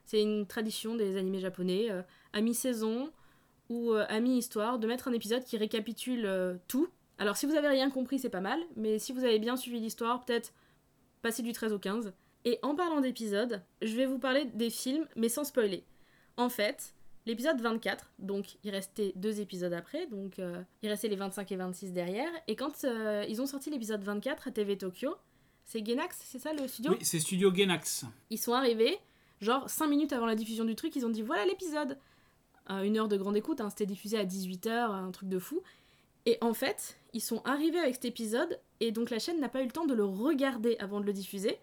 C'est 0.05 0.21
une 0.21 0.47
tradition 0.47 0.95
des 0.95 1.15
animés 1.15 1.39
japonais, 1.39 1.91
euh, 1.91 2.01
à 2.33 2.41
mi-saison 2.41 3.11
ou 3.69 3.93
euh, 3.93 4.05
à 4.09 4.19
mi-histoire, 4.19 4.79
de 4.79 4.87
mettre 4.87 5.07
un 5.07 5.13
épisode 5.13 5.43
qui 5.43 5.57
récapitule 5.57 6.25
euh, 6.25 6.55
tout. 6.67 6.89
Alors 7.17 7.37
si 7.37 7.45
vous 7.45 7.55
avez 7.55 7.67
rien 7.67 7.89
compris, 7.89 8.19
c'est 8.19 8.29
pas 8.29 8.41
mal, 8.41 8.59
mais 8.75 8.99
si 8.99 9.13
vous 9.13 9.23
avez 9.23 9.39
bien 9.39 9.55
suivi 9.55 9.79
l'histoire, 9.79 10.25
peut-être 10.25 10.53
passer 11.21 11.43
du 11.43 11.53
13 11.53 11.73
au 11.73 11.79
15. 11.79 12.13
Et 12.45 12.59
en 12.61 12.75
parlant 12.75 12.99
d'épisodes, 12.99 13.61
je 13.81 13.95
vais 13.95 14.05
vous 14.05 14.19
parler 14.19 14.45
des 14.53 14.69
films, 14.69 15.07
mais 15.15 15.29
sans 15.29 15.43
spoiler. 15.45 15.83
En 16.35 16.49
fait, 16.49 16.93
l'épisode 17.25 17.59
24, 17.61 18.11
donc 18.19 18.57
il 18.63 18.71
restait 18.71 19.13
deux 19.15 19.39
épisodes 19.39 19.73
après, 19.73 20.07
donc 20.07 20.39
euh, 20.39 20.61
il 20.81 20.89
restait 20.89 21.07
les 21.07 21.15
25 21.15 21.51
et 21.51 21.55
26 21.55 21.93
derrière. 21.93 22.29
Et 22.47 22.55
quand 22.55 22.83
euh, 22.83 23.25
ils 23.29 23.41
ont 23.41 23.45
sorti 23.45 23.69
l'épisode 23.69 24.03
24 24.03 24.49
à 24.49 24.51
TV 24.51 24.77
Tokyo, 24.77 25.15
c'est 25.65 25.85
Genax, 25.85 26.19
c'est 26.23 26.39
ça 26.39 26.53
le 26.53 26.67
studio? 26.67 26.91
Oui, 26.91 26.97
c'est 27.01 27.19
Studio 27.19 27.53
Genax. 27.53 28.05
Ils 28.29 28.37
sont 28.37 28.53
arrivés, 28.53 28.97
genre 29.39 29.69
5 29.69 29.87
minutes 29.87 30.11
avant 30.11 30.25
la 30.25 30.35
diffusion 30.35 30.65
du 30.65 30.75
truc, 30.75 30.95
ils 30.95 31.05
ont 31.05 31.09
dit 31.09 31.21
voilà 31.21 31.45
l'épisode. 31.45 31.97
Euh, 32.69 32.83
une 32.83 32.97
heure 32.97 33.07
de 33.07 33.17
grande 33.17 33.35
écoute, 33.35 33.61
hein, 33.61 33.69
c'était 33.69 33.85
diffusé 33.85 34.17
à 34.17 34.25
18h, 34.25 34.69
un 34.69 35.11
truc 35.11 35.29
de 35.29 35.39
fou. 35.39 35.61
Et 36.25 36.37
en 36.41 36.53
fait, 36.53 36.97
ils 37.13 37.21
sont 37.21 37.41
arrivés 37.45 37.79
avec 37.79 37.95
cet 37.95 38.05
épisode, 38.05 38.59
et 38.79 38.91
donc 38.91 39.09
la 39.09 39.19
chaîne 39.19 39.39
n'a 39.39 39.49
pas 39.49 39.61
eu 39.61 39.65
le 39.65 39.71
temps 39.71 39.85
de 39.85 39.93
le 39.93 40.05
regarder 40.05 40.77
avant 40.79 40.99
de 40.99 41.05
le 41.05 41.13
diffuser. 41.13 41.59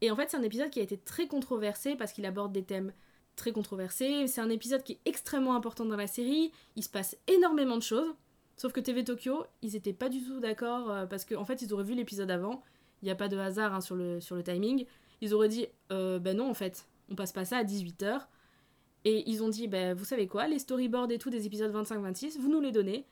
Et 0.00 0.10
en 0.10 0.16
fait, 0.16 0.30
c'est 0.30 0.36
un 0.36 0.42
épisode 0.42 0.70
qui 0.70 0.80
a 0.80 0.82
été 0.82 0.96
très 0.96 1.26
controversé 1.26 1.94
parce 1.94 2.12
qu'il 2.12 2.24
aborde 2.26 2.52
des 2.52 2.64
thèmes 2.64 2.92
très 3.36 3.52
controversé. 3.52 4.26
C'est 4.26 4.40
un 4.40 4.50
épisode 4.50 4.82
qui 4.82 4.92
est 4.92 5.00
extrêmement 5.04 5.54
important 5.54 5.84
dans 5.84 5.96
la 5.96 6.06
série. 6.06 6.52
Il 6.76 6.82
se 6.82 6.88
passe 6.88 7.16
énormément 7.26 7.76
de 7.76 7.82
choses. 7.82 8.14
Sauf 8.56 8.72
que 8.72 8.80
TV 8.80 9.04
Tokyo, 9.04 9.44
ils 9.62 9.76
étaient 9.76 9.92
pas 9.92 10.08
du 10.08 10.22
tout 10.22 10.40
d'accord 10.40 10.90
euh, 10.90 11.06
parce 11.06 11.24
qu'en 11.24 11.40
en 11.40 11.44
fait, 11.44 11.62
ils 11.62 11.72
auraient 11.72 11.84
vu 11.84 11.94
l'épisode 11.94 12.30
avant. 12.30 12.62
Il 13.02 13.06
n'y 13.06 13.10
a 13.10 13.14
pas 13.14 13.28
de 13.28 13.38
hasard 13.38 13.74
hein, 13.74 13.80
sur, 13.80 13.96
le, 13.96 14.20
sur 14.20 14.36
le 14.36 14.42
timing. 14.42 14.84
Ils 15.20 15.34
auraient 15.34 15.48
dit 15.48 15.66
euh, 15.92 16.18
ben 16.18 16.36
non, 16.36 16.50
en 16.50 16.54
fait, 16.54 16.86
on 17.10 17.14
passe 17.14 17.32
pas 17.32 17.44
ça 17.44 17.58
à 17.58 17.64
18h. 17.64 18.26
Et 19.06 19.28
ils 19.30 19.42
ont 19.42 19.48
dit 19.48 19.66
ben 19.66 19.94
vous 19.94 20.04
savez 20.04 20.26
quoi, 20.26 20.46
les 20.46 20.58
storyboards 20.58 21.10
et 21.10 21.18
tout 21.18 21.30
des 21.30 21.46
épisodes 21.46 21.74
25-26, 21.74 22.38
vous 22.38 22.50
nous 22.50 22.60
les 22.60 22.72
donnez. 22.72 23.06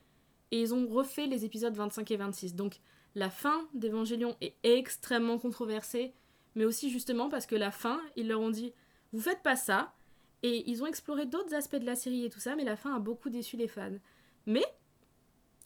Et 0.51 0.61
ils 0.61 0.75
ont 0.75 0.87
refait 0.87 1.27
les 1.27 1.45
épisodes 1.45 1.75
25 1.75 2.11
et 2.11 2.17
26. 2.17 2.55
Donc 2.55 2.81
la 3.15 3.31
fin 3.31 3.67
d'Evangelion 3.75 4.37
est 4.41 4.55
extrêmement 4.63 5.39
controversée, 5.39 6.13
mais 6.55 6.65
aussi 6.65 6.91
justement 6.91 7.29
parce 7.29 7.47
que 7.47 7.57
la 7.57 7.71
fin, 7.71 8.01
ils 8.17 8.29
leur 8.29 8.41
ont 8.41 8.51
dit 8.51 8.73
vous 9.13 9.21
faites 9.21 9.43
pas 9.43 9.57
ça, 9.57 9.95
et 10.43 10.71
ils 10.71 10.83
ont 10.83 10.87
exploré 10.87 11.27
d'autres 11.27 11.55
aspects 11.55 11.77
de 11.77 11.87
la 11.87 11.97
série 11.97 12.25
et 12.25 12.31
tout 12.31 12.41
ça, 12.41 12.55
mais 12.57 12.65
la 12.65 12.77
fin 12.77 12.95
a 12.95 12.99
beaucoup 12.99 13.31
déçu 13.31 13.57
les 13.57 13.69
fans. 13.69 13.99
Mais 14.47 14.65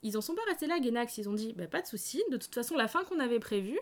ils 0.02 0.16
en 0.16 0.20
sont 0.20 0.34
pas 0.34 0.44
restés 0.48 0.66
là, 0.66 0.80
Genax. 0.82 1.18
Ils 1.18 1.28
ont 1.28 1.34
dit 1.34 1.52
bah, 1.52 1.66
pas 1.66 1.82
de 1.82 1.86
souci, 1.86 2.22
de 2.30 2.36
toute 2.36 2.54
façon, 2.54 2.76
la 2.76 2.88
fin 2.88 3.04
qu'on 3.04 3.20
avait 3.20 3.38
prévue, 3.38 3.78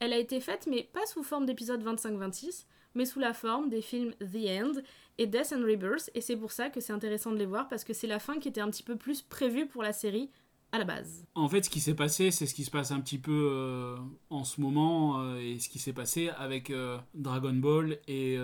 elle 0.00 0.12
a 0.12 0.18
été 0.18 0.40
faite, 0.40 0.66
mais 0.68 0.88
pas 0.92 1.06
sous 1.06 1.22
forme 1.22 1.46
d'épisode 1.46 1.82
25-26, 1.84 2.64
mais 2.94 3.04
sous 3.04 3.20
la 3.20 3.32
forme 3.32 3.68
des 3.68 3.82
films 3.82 4.12
The 4.20 4.62
End 4.62 4.72
et 5.18 5.26
Death 5.26 5.52
and 5.52 5.62
Rebirth. 5.62 6.10
Et 6.14 6.20
c'est 6.20 6.36
pour 6.36 6.52
ça 6.52 6.70
que 6.70 6.80
c'est 6.80 6.92
intéressant 6.92 7.32
de 7.32 7.38
les 7.38 7.46
voir, 7.46 7.68
parce 7.68 7.84
que 7.84 7.92
c'est 7.92 8.06
la 8.06 8.18
fin 8.18 8.38
qui 8.38 8.48
était 8.48 8.60
un 8.60 8.70
petit 8.70 8.82
peu 8.82 8.96
plus 8.96 9.22
prévue 9.22 9.66
pour 9.66 9.82
la 9.82 9.92
série 9.92 10.30
à 10.72 10.78
la 10.78 10.84
base. 10.84 11.24
En 11.36 11.48
fait, 11.48 11.64
ce 11.64 11.70
qui 11.70 11.80
s'est 11.80 11.94
passé, 11.94 12.30
c'est 12.30 12.46
ce 12.46 12.54
qui 12.54 12.64
se 12.64 12.70
passe 12.70 12.90
un 12.90 13.00
petit 13.00 13.18
peu 13.18 13.48
euh, 13.52 13.96
en 14.30 14.42
ce 14.42 14.60
moment, 14.60 15.20
euh, 15.20 15.38
et 15.38 15.60
ce 15.60 15.68
qui 15.68 15.78
s'est 15.78 15.92
passé 15.92 16.30
avec 16.36 16.70
euh, 16.70 16.98
Dragon 17.14 17.52
Ball 17.52 17.98
et, 18.08 18.38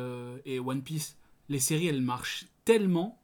et 0.44 0.60
One 0.60 0.82
Piece 0.82 1.16
les 1.50 1.58
séries, 1.58 1.88
elles 1.88 2.00
marchent 2.00 2.46
tellement 2.64 3.20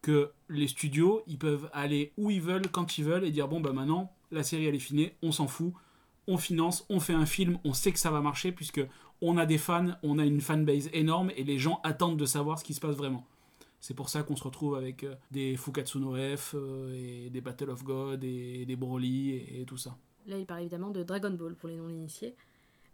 que 0.00 0.32
les 0.48 0.68
studios, 0.68 1.22
ils 1.26 1.38
peuvent 1.38 1.68
aller 1.72 2.12
où 2.16 2.30
ils 2.30 2.40
veulent, 2.40 2.68
quand 2.68 2.96
ils 2.98 3.04
veulent, 3.04 3.24
et 3.24 3.30
dire, 3.30 3.48
bon, 3.48 3.60
bah 3.60 3.72
maintenant, 3.72 4.14
la 4.30 4.42
série, 4.42 4.66
elle 4.66 4.74
est 4.74 4.78
finie, 4.78 5.10
on 5.22 5.32
s'en 5.32 5.48
fout, 5.48 5.74
on 6.26 6.36
finance, 6.36 6.86
on 6.88 7.00
fait 7.00 7.14
un 7.14 7.26
film, 7.26 7.58
on 7.64 7.72
sait 7.72 7.92
que 7.92 7.98
ça 7.98 8.10
va 8.10 8.20
marcher, 8.20 8.52
puisque 8.52 8.80
on 9.20 9.36
a 9.38 9.46
des 9.46 9.58
fans, 9.58 9.96
on 10.02 10.18
a 10.18 10.24
une 10.24 10.40
fanbase 10.40 10.88
énorme, 10.92 11.30
et 11.36 11.44
les 11.44 11.58
gens 11.58 11.80
attendent 11.84 12.18
de 12.18 12.26
savoir 12.26 12.58
ce 12.58 12.64
qui 12.64 12.74
se 12.74 12.80
passe 12.80 12.96
vraiment. 12.96 13.26
C'est 13.80 13.94
pour 13.94 14.08
ça 14.08 14.22
qu'on 14.22 14.36
se 14.36 14.44
retrouve 14.44 14.76
avec 14.76 15.02
euh, 15.02 15.14
des 15.30 15.56
Fukatsu 15.56 15.98
F, 16.36 16.54
euh, 16.54 17.26
et 17.26 17.30
des 17.30 17.40
Battle 17.40 17.70
of 17.70 17.82
God, 17.82 18.22
et 18.22 18.64
des 18.64 18.76
Broly, 18.76 19.30
et, 19.30 19.62
et 19.62 19.64
tout 19.64 19.76
ça. 19.76 19.96
Là, 20.26 20.38
il 20.38 20.46
parle 20.46 20.60
évidemment 20.60 20.90
de 20.90 21.02
Dragon 21.02 21.30
Ball 21.30 21.54
pour 21.56 21.68
les 21.68 21.76
non-initiés. 21.76 22.34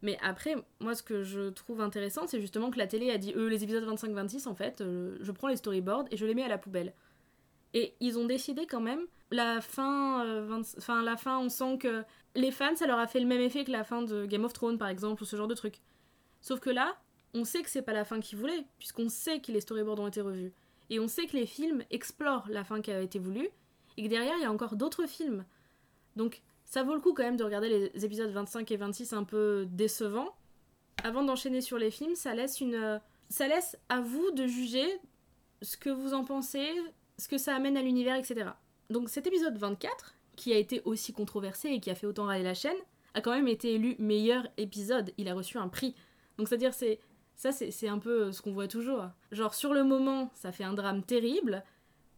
Mais 0.02 0.16
après, 0.22 0.54
moi, 0.80 0.94
ce 0.94 1.02
que 1.02 1.22
je 1.22 1.50
trouve 1.50 1.80
intéressant, 1.80 2.26
c'est 2.26 2.40
justement 2.40 2.70
que 2.70 2.78
la 2.78 2.86
télé 2.86 3.10
a 3.10 3.18
dit, 3.18 3.32
eux, 3.34 3.48
les 3.48 3.64
épisodes 3.64 3.84
25-26, 3.84 4.48
en 4.48 4.54
fait, 4.54 4.80
euh, 4.80 5.18
je 5.20 5.32
prends 5.32 5.48
les 5.48 5.56
storyboards 5.56 6.04
et 6.10 6.16
je 6.16 6.24
les 6.24 6.34
mets 6.34 6.44
à 6.44 6.48
la 6.48 6.58
poubelle. 6.58 6.92
Et 7.74 7.94
ils 8.00 8.18
ont 8.18 8.24
décidé 8.24 8.66
quand 8.66 8.80
même, 8.80 9.06
la 9.30 9.60
fin, 9.60 10.24
euh, 10.24 10.62
la 11.02 11.16
fin, 11.16 11.38
on 11.38 11.48
sent 11.48 11.78
que 11.78 12.02
les 12.34 12.50
fans, 12.50 12.74
ça 12.76 12.86
leur 12.86 12.98
a 12.98 13.06
fait 13.06 13.20
le 13.20 13.26
même 13.26 13.40
effet 13.40 13.64
que 13.64 13.70
la 13.70 13.84
fin 13.84 14.02
de 14.02 14.26
Game 14.26 14.44
of 14.44 14.52
Thrones, 14.52 14.78
par 14.78 14.88
exemple, 14.88 15.22
ou 15.22 15.26
ce 15.26 15.36
genre 15.36 15.48
de 15.48 15.54
truc. 15.54 15.80
Sauf 16.40 16.60
que 16.60 16.70
là, 16.70 16.96
on 17.34 17.44
sait 17.44 17.62
que 17.62 17.70
c'est 17.70 17.82
pas 17.82 17.92
la 17.92 18.04
fin 18.04 18.20
qu'ils 18.20 18.38
voulaient, 18.38 18.64
puisqu'on 18.78 19.08
sait 19.08 19.40
que 19.40 19.52
les 19.52 19.60
storyboards 19.60 20.00
ont 20.00 20.08
été 20.08 20.20
revus. 20.20 20.52
Et 20.90 20.98
on 20.98 21.08
sait 21.08 21.26
que 21.26 21.36
les 21.36 21.46
films 21.46 21.84
explorent 21.90 22.48
la 22.48 22.64
fin 22.64 22.80
qui 22.80 22.90
a 22.90 23.00
été 23.00 23.18
voulue, 23.18 23.48
et 23.96 24.04
que 24.04 24.08
derrière, 24.08 24.34
il 24.38 24.42
y 24.42 24.46
a 24.46 24.52
encore 24.52 24.76
d'autres 24.76 25.06
films. 25.06 25.44
Donc, 26.16 26.40
ça 26.64 26.82
vaut 26.82 26.94
le 26.94 27.00
coup 27.00 27.12
quand 27.12 27.22
même 27.22 27.36
de 27.36 27.44
regarder 27.44 27.90
les 27.92 28.04
épisodes 28.04 28.30
25 28.30 28.70
et 28.70 28.76
26 28.76 29.12
un 29.12 29.24
peu 29.24 29.66
décevants. 29.70 30.34
Avant 31.04 31.22
d'enchaîner 31.22 31.60
sur 31.60 31.78
les 31.78 31.90
films, 31.90 32.14
ça 32.14 32.34
laisse 32.34 32.60
une 32.60 33.00
ça 33.28 33.46
laisse 33.46 33.76
à 33.88 34.00
vous 34.00 34.30
de 34.32 34.46
juger 34.46 34.86
ce 35.62 35.76
que 35.76 35.90
vous 35.90 36.14
en 36.14 36.24
pensez, 36.24 36.68
ce 37.18 37.28
que 37.28 37.38
ça 37.38 37.54
amène 37.54 37.76
à 37.76 37.82
l'univers, 37.82 38.16
etc. 38.16 38.50
Donc 38.90 39.08
cet 39.08 39.26
épisode 39.26 39.58
24, 39.58 40.14
qui 40.36 40.52
a 40.52 40.56
été 40.56 40.80
aussi 40.84 41.12
controversé 41.12 41.68
et 41.68 41.80
qui 41.80 41.90
a 41.90 41.94
fait 41.94 42.06
autant 42.06 42.24
râler 42.24 42.44
la 42.44 42.54
chaîne, 42.54 42.76
a 43.14 43.20
quand 43.20 43.32
même 43.32 43.48
été 43.48 43.74
élu 43.74 43.96
meilleur 43.98 44.46
épisode. 44.56 45.12
Il 45.18 45.28
a 45.28 45.34
reçu 45.34 45.58
un 45.58 45.68
prix. 45.68 45.94
Donc 46.36 46.48
c'est-à-dire 46.48 46.72
c'est 46.72 47.00
ça 47.34 47.52
c'est 47.52 47.88
un 47.88 47.98
peu 47.98 48.32
ce 48.32 48.40
qu'on 48.40 48.52
voit 48.52 48.68
toujours. 48.68 49.04
Genre 49.32 49.54
sur 49.54 49.74
le 49.74 49.84
moment, 49.84 50.30
ça 50.34 50.52
fait 50.52 50.64
un 50.64 50.74
drame 50.74 51.02
terrible, 51.02 51.64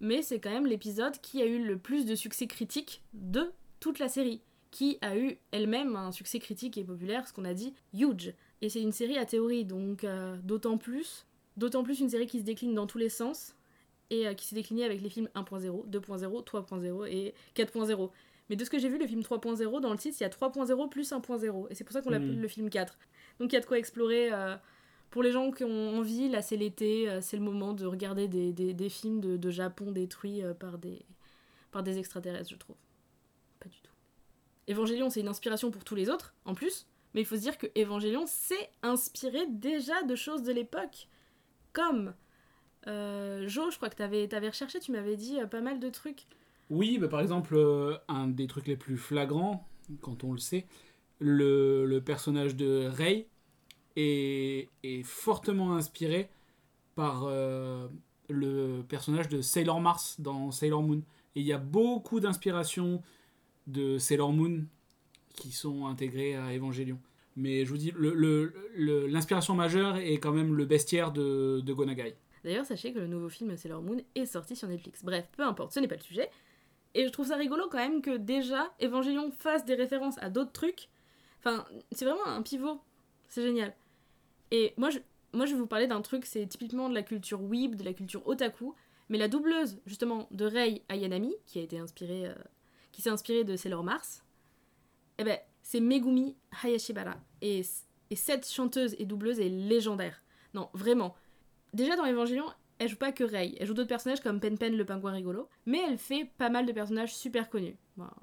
mais 0.01 0.23
c'est 0.23 0.41
quand 0.41 0.51
même 0.51 0.67
l'épisode 0.67 1.19
qui 1.21 1.43
a 1.43 1.47
eu 1.47 1.65
le 1.65 1.79
plus 1.79 2.07
de 2.07 2.15
succès 2.15 2.47
critique 2.47 3.03
de 3.13 3.53
toute 3.81 3.99
la 3.99 4.09
série, 4.09 4.43
qui 4.71 4.99
a 5.01 5.17
eu 5.17 5.39
elle-même 5.51 5.97
un 5.97 6.13
succès 6.13 6.39
critique 6.39 6.79
et 6.79 6.85
populaire, 6.85 7.27
ce 7.27 7.33
qu'on 7.33 7.45
a 7.45 7.55
dit, 7.55 7.75
huge. 7.95 8.35
Et 8.63 8.69
c'est 8.69 8.81
une 8.81 8.93
série 8.93 9.19
à 9.19 9.25
théorie, 9.25 9.65
donc 9.65 10.05
euh, 10.05 10.37
d'autant 10.43 10.79
plus, 10.79 11.27
d'autant 11.57 11.83
plus 11.83 12.01
une 12.01 12.11
série 12.11 12.27
qui 12.27 12.39
se 12.39 12.45
décline 12.45 12.75
dans 12.75 12.87
tous 12.87 12.99
les 12.99 13.09
sens, 13.09 13.55
et 14.11 14.27
euh, 14.27 14.35
qui 14.35 14.47
s'est 14.47 14.55
déclinée 14.55 14.85
avec 14.85 15.01
les 15.01 15.09
films 15.09 15.29
1.0, 15.35 15.89
2.0, 15.89 16.45
3.0 16.45 17.07
et 17.09 17.35
4.0. 17.55 18.11
Mais 18.49 18.57
de 18.57 18.65
ce 18.65 18.71
que 18.71 18.79
j'ai 18.79 18.89
vu, 18.89 18.99
le 18.99 19.07
film 19.07 19.21
3.0, 19.21 19.81
dans 19.81 19.93
le 19.93 19.99
titre, 19.99 20.17
il 20.21 20.23
y 20.23 20.27
a 20.27 20.29
3.0 20.29 20.89
plus 20.89 21.13
1.0. 21.13 21.67
Et 21.71 21.75
c'est 21.75 21.85
pour 21.85 21.93
ça 21.93 22.03
qu'on 22.03 22.11
l'appelle 22.11 22.37
Mm. 22.37 22.41
le 22.43 22.49
film 22.49 22.69
4. 22.71 22.99
Donc 23.39 23.53
il 23.53 23.55
y 23.55 23.59
a 23.59 23.61
de 23.61 23.67
quoi 23.67 23.79
explorer. 23.79 24.33
euh, 24.33 24.57
pour 25.11 25.23
les 25.25 25.33
gens 25.33 25.51
qui 25.51 25.65
ont 25.65 25.99
envie, 25.99 26.29
là 26.29 26.41
c'est 26.43 26.57
l'été, 26.57 27.09
euh, 27.11 27.21
c'est 27.21 27.37
le 27.37 27.43
moment 27.43 27.73
de 27.73 27.85
regarder 27.87 28.29
des, 28.29 28.53
des- 28.53 28.75
des 28.75 28.89
films 28.89 29.21
de, 29.21 29.37
de 29.37 29.51
Japon 29.51 29.91
détruits 29.91 30.43
par, 30.61 30.79
des, 30.79 31.01
par 31.73 31.83
des 31.83 31.99
extraterrestres, 31.99 32.51
je 32.51 32.57
trouve. 32.57 32.77
Pas 33.59 33.69
du 33.69 33.81
tout. 33.81 33.91
Évangélion, 34.69 35.11
c'est 35.11 35.21
une 35.21 35.27
inspiration 35.29 35.71
pour 35.73 35.83
tous 35.85 35.97
les 35.97 36.11
autres, 36.11 36.35
en 36.45 36.55
plus. 36.55 36.87
Mais 37.15 37.23
il 37.23 37.25
faut 37.27 37.35
se 37.35 37.41
dire 37.41 37.59
que 37.59 37.67
Évangélion 37.75 38.25
s'est 38.27 38.71
inspiré 38.85 39.47
déjà 39.49 40.01
de 40.05 40.15
choses 40.15 40.43
de 40.45 40.53
l'époque. 40.53 41.09
Comme. 41.73 42.15
Euh, 42.87 43.47
Jo, 43.49 43.71
je 43.71 43.77
crois 43.77 43.91
que 43.91 43.97
t'avais 43.97 44.33
avais 44.35 44.49
recherché, 44.49 44.81
tu 44.81 44.93
m'avais 44.93 45.17
dit 45.17 45.39
euh, 45.41 45.47
pas 45.47 45.61
mal 45.61 45.81
de 45.81 45.89
trucs. 45.89 46.27
Oui, 46.71 46.99
bah, 46.99 47.09
par 47.09 47.21
exemple, 47.21 47.55
euh, 47.57 47.97
un 48.09 48.29
des 48.29 48.47
trucs 48.47 48.67
les 48.67 48.77
plus 48.77 48.97
flagrants, 48.97 49.67
quand 50.01 50.25
on 50.25 50.33
le 50.33 50.39
sait, 50.39 50.67
le, 51.19 51.99
personnage 51.99 52.57
de 52.57 52.87
Rey 52.87 53.27
est, 53.97 54.69
fortement 55.05 55.77
inspiré 55.77 56.31
par 56.95 57.29
le 58.29 58.83
personnage 58.89 59.29
de 59.29 59.43
Sailor 59.43 59.81
Mars 59.81 60.21
dans 60.21 60.51
Sailor 60.51 60.83
Moon. 60.83 61.03
Et 61.35 61.41
il 61.41 61.47
y 61.47 61.53
a 61.53 61.59
beaucoup 61.59 62.21
d'inspirations 62.21 63.03
de 63.67 63.99
Sailor 63.99 64.33
Moon 64.33 64.65
qui 65.35 65.53
sont 65.53 65.87
intégrées 65.87 66.37
à 66.37 66.55
Evangelion. 66.55 66.99
Mais 67.37 67.65
je 67.65 67.71
vous 67.71 67.79
dis, 67.79 67.93
l'inspiration 68.77 69.55
majeure 69.55 69.97
est 69.97 70.19
quand 70.19 70.33
même 70.33 70.55
le 70.55 70.65
bestiaire 70.65 71.13
de 71.13 71.73
Gonagai. 71.73 72.17
D'ailleurs, 72.45 72.65
sachez 72.65 72.93
que 72.93 72.99
le 72.99 73.07
nouveau 73.07 73.29
film 73.29 73.57
Sailor 73.57 73.83
Moon 73.83 73.99
est 74.15 74.27
sorti 74.27 74.57
sur 74.57 74.69
Netflix. 74.69 75.05
Bref, 75.05 75.29
peu 75.33 75.43
importe, 75.43 75.73
ce 75.73 75.81
n'est 75.81 75.89
pas 75.89 75.97
le 75.97 76.03
sujet. 76.03 76.31
Et 76.95 77.07
je 77.07 77.11
trouve 77.11 77.27
ça 77.27 77.37
rigolo 77.37 77.69
quand 77.71 77.79
même 77.79 78.03
que 78.03 78.17
déjà 78.17 78.73
Evangelion 78.83 79.31
fasse 79.31 79.65
des 79.65 79.75
références 79.75 80.19
à 80.19 80.31
d'autres 80.31 80.53
trucs. 80.53 80.89
Enfin, 81.39 81.65
c'est 81.93 82.05
vraiment 82.05 82.27
un 82.27 82.43
pivot. 82.43 82.81
C'est 83.29 83.43
génial. 83.43 83.75
Et 84.51 84.75
moi 84.77 84.91
je, 84.91 84.99
moi, 85.33 85.47
je 85.47 85.53
vais 85.53 85.59
vous 85.59 85.67
parler 85.67 85.87
d'un 85.87 86.03
truc, 86.03 86.27
c'est 86.27 86.47
typiquement 86.47 86.89
de 86.89 86.95
la 86.95 87.03
culture 87.03 87.41
weeb, 87.41 87.77
de 87.77 87.85
la 87.85 87.93
culture 87.93 88.27
otaku. 88.27 88.75
Mais 89.09 89.19
la 89.19 89.29
doubleuse, 89.29 89.81
justement, 89.87 90.29
de 90.31 90.45
Rei 90.45 90.83
Ayanami, 90.89 91.35
qui 91.47 91.59
a 91.59 91.63
été 91.63 91.79
inspirée, 91.79 92.27
euh, 92.27 92.35
qui 92.93 93.03
s'est 93.03 93.11
inspirée 93.11 93.45
de 93.45 93.57
Sailor 93.57 93.85
Mars, 93.85 94.25
eh 95.19 95.25
ben, 95.25 95.39
c'est 95.63 95.81
Megumi 95.81 96.37
Hayashibara. 96.63 97.17
Et, 97.43 97.63
et 98.11 98.17
cette 98.17 98.49
chanteuse 98.49 98.97
et 98.99 99.05
doubleuse 99.05 99.41
est 99.41 99.49
légendaire. 99.49 100.23
Non, 100.55 100.69
vraiment. 100.75 101.15
Déjà 101.73 101.97
dans 101.97 102.07
Evangelion, 102.07 102.45
elle 102.79 102.89
joue 102.89 102.97
pas 102.97 103.13
que 103.13 103.25
Rei, 103.25 103.55
elle 103.59 103.67
joue 103.67 103.75
d'autres 103.75 103.89
personnages 103.89 104.21
comme 104.21 104.41
Pen 104.41 104.57
Pen 104.57 104.77
le 104.77 104.85
pingouin 104.85 105.13
rigolo, 105.13 105.49
mais 105.67 105.81
elle 105.87 105.99
fait 105.99 106.31
pas 106.39 106.49
mal 106.49 106.67
de 106.67 106.73
personnages 106.73 107.15
super 107.15 107.51
connus. 107.51 107.77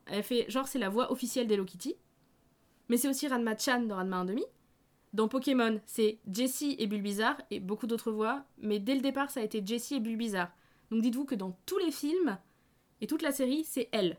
Elle 0.07 0.23
fait, 0.23 0.49
genre, 0.49 0.67
c'est 0.67 0.79
la 0.79 0.89
voix 0.89 1.11
officielle 1.11 1.47
d'Hello 1.47 1.63
Kitty, 1.63 1.95
mais 2.89 2.97
c'est 2.97 3.07
aussi 3.07 3.27
Ranma 3.27 3.57
Chan 3.57 3.81
dans 3.81 3.97
Ranma 3.97 4.25
1.5. 4.25 4.43
Dans 5.13 5.27
Pokémon, 5.27 5.79
c'est 5.85 6.19
Jessie 6.31 6.75
et 6.79 6.87
Bulbizarre 6.87 7.41
et 7.49 7.59
beaucoup 7.59 7.87
d'autres 7.87 8.11
voix, 8.11 8.45
mais 8.57 8.79
dès 8.79 8.95
le 8.95 9.01
départ, 9.01 9.29
ça 9.29 9.39
a 9.39 9.43
été 9.43 9.63
Jessie 9.65 9.95
et 9.95 9.99
Bulbizarre. 9.99 10.51
Donc 10.91 11.01
dites-vous 11.01 11.25
que 11.25 11.35
dans 11.35 11.57
tous 11.65 11.77
les 11.77 11.91
films 11.91 12.37
et 13.01 13.07
toute 13.07 13.21
la 13.21 13.31
série, 13.31 13.63
c'est 13.63 13.89
elle. 13.91 14.17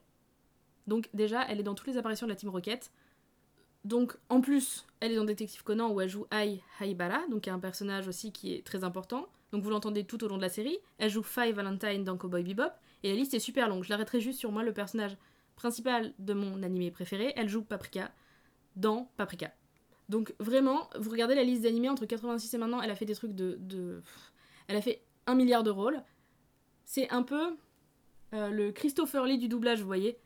Donc 0.86 1.08
déjà, 1.12 1.42
elle 1.48 1.60
est 1.60 1.64
dans 1.64 1.74
toutes 1.74 1.88
les 1.88 1.98
apparitions 1.98 2.26
de 2.26 2.32
la 2.32 2.36
Team 2.36 2.48
Rocket. 2.50 2.90
Donc 3.84 4.16
en 4.28 4.40
plus, 4.40 4.86
elle 5.00 5.12
est 5.12 5.16
dans 5.16 5.24
Détective 5.24 5.62
Conan 5.62 5.90
où 5.90 6.00
elle 6.00 6.08
joue 6.08 6.26
Ai 6.32 6.60
Haibara, 6.80 7.26
donc 7.30 7.42
qui 7.42 7.48
est 7.48 7.52
un 7.52 7.58
personnage 7.58 8.08
aussi 8.08 8.32
qui 8.32 8.54
est 8.54 8.66
très 8.66 8.84
important. 8.84 9.28
Donc 9.52 9.62
vous 9.62 9.70
l'entendez 9.70 10.04
tout 10.04 10.22
au 10.24 10.28
long 10.28 10.36
de 10.36 10.42
la 10.42 10.48
série. 10.48 10.78
Elle 10.98 11.10
joue 11.10 11.22
Faye 11.22 11.52
Valentine 11.52 12.04
dans 12.04 12.16
Cowboy 12.16 12.42
Bebop. 12.42 12.72
Et 13.02 13.10
la 13.10 13.14
liste 13.14 13.34
est 13.34 13.38
super 13.38 13.68
longue. 13.68 13.84
Je 13.84 13.90
l'arrêterai 13.90 14.20
juste 14.20 14.38
sur 14.38 14.50
moi, 14.50 14.62
le 14.62 14.72
personnage 14.72 15.16
principal 15.56 16.12
de 16.18 16.34
mon 16.34 16.62
animé 16.62 16.90
préféré. 16.90 17.32
Elle 17.36 17.48
joue 17.48 17.62
Paprika 17.62 18.12
dans 18.76 19.10
Paprika. 19.16 19.52
Donc 20.08 20.34
vraiment, 20.38 20.88
vous 20.98 21.10
regardez 21.10 21.34
la 21.34 21.44
liste 21.44 21.62
d'animés 21.62 21.88
entre 21.88 22.06
86 22.06 22.54
et 22.54 22.58
maintenant, 22.58 22.82
elle 22.82 22.90
a 22.90 22.96
fait 22.96 23.04
des 23.04 23.14
trucs 23.14 23.34
de... 23.34 23.56
de... 23.60 24.02
Elle 24.66 24.76
a 24.76 24.80
fait 24.80 25.02
un 25.26 25.34
milliard 25.34 25.62
de 25.62 25.70
rôles. 25.70 26.02
C'est 26.84 27.10
un 27.10 27.22
peu 27.22 27.56
euh, 28.34 28.50
le 28.50 28.72
Christopher 28.72 29.24
Lee 29.24 29.38
du 29.38 29.48
doublage, 29.48 29.80
vous 29.80 29.86
voyez. 29.86 30.18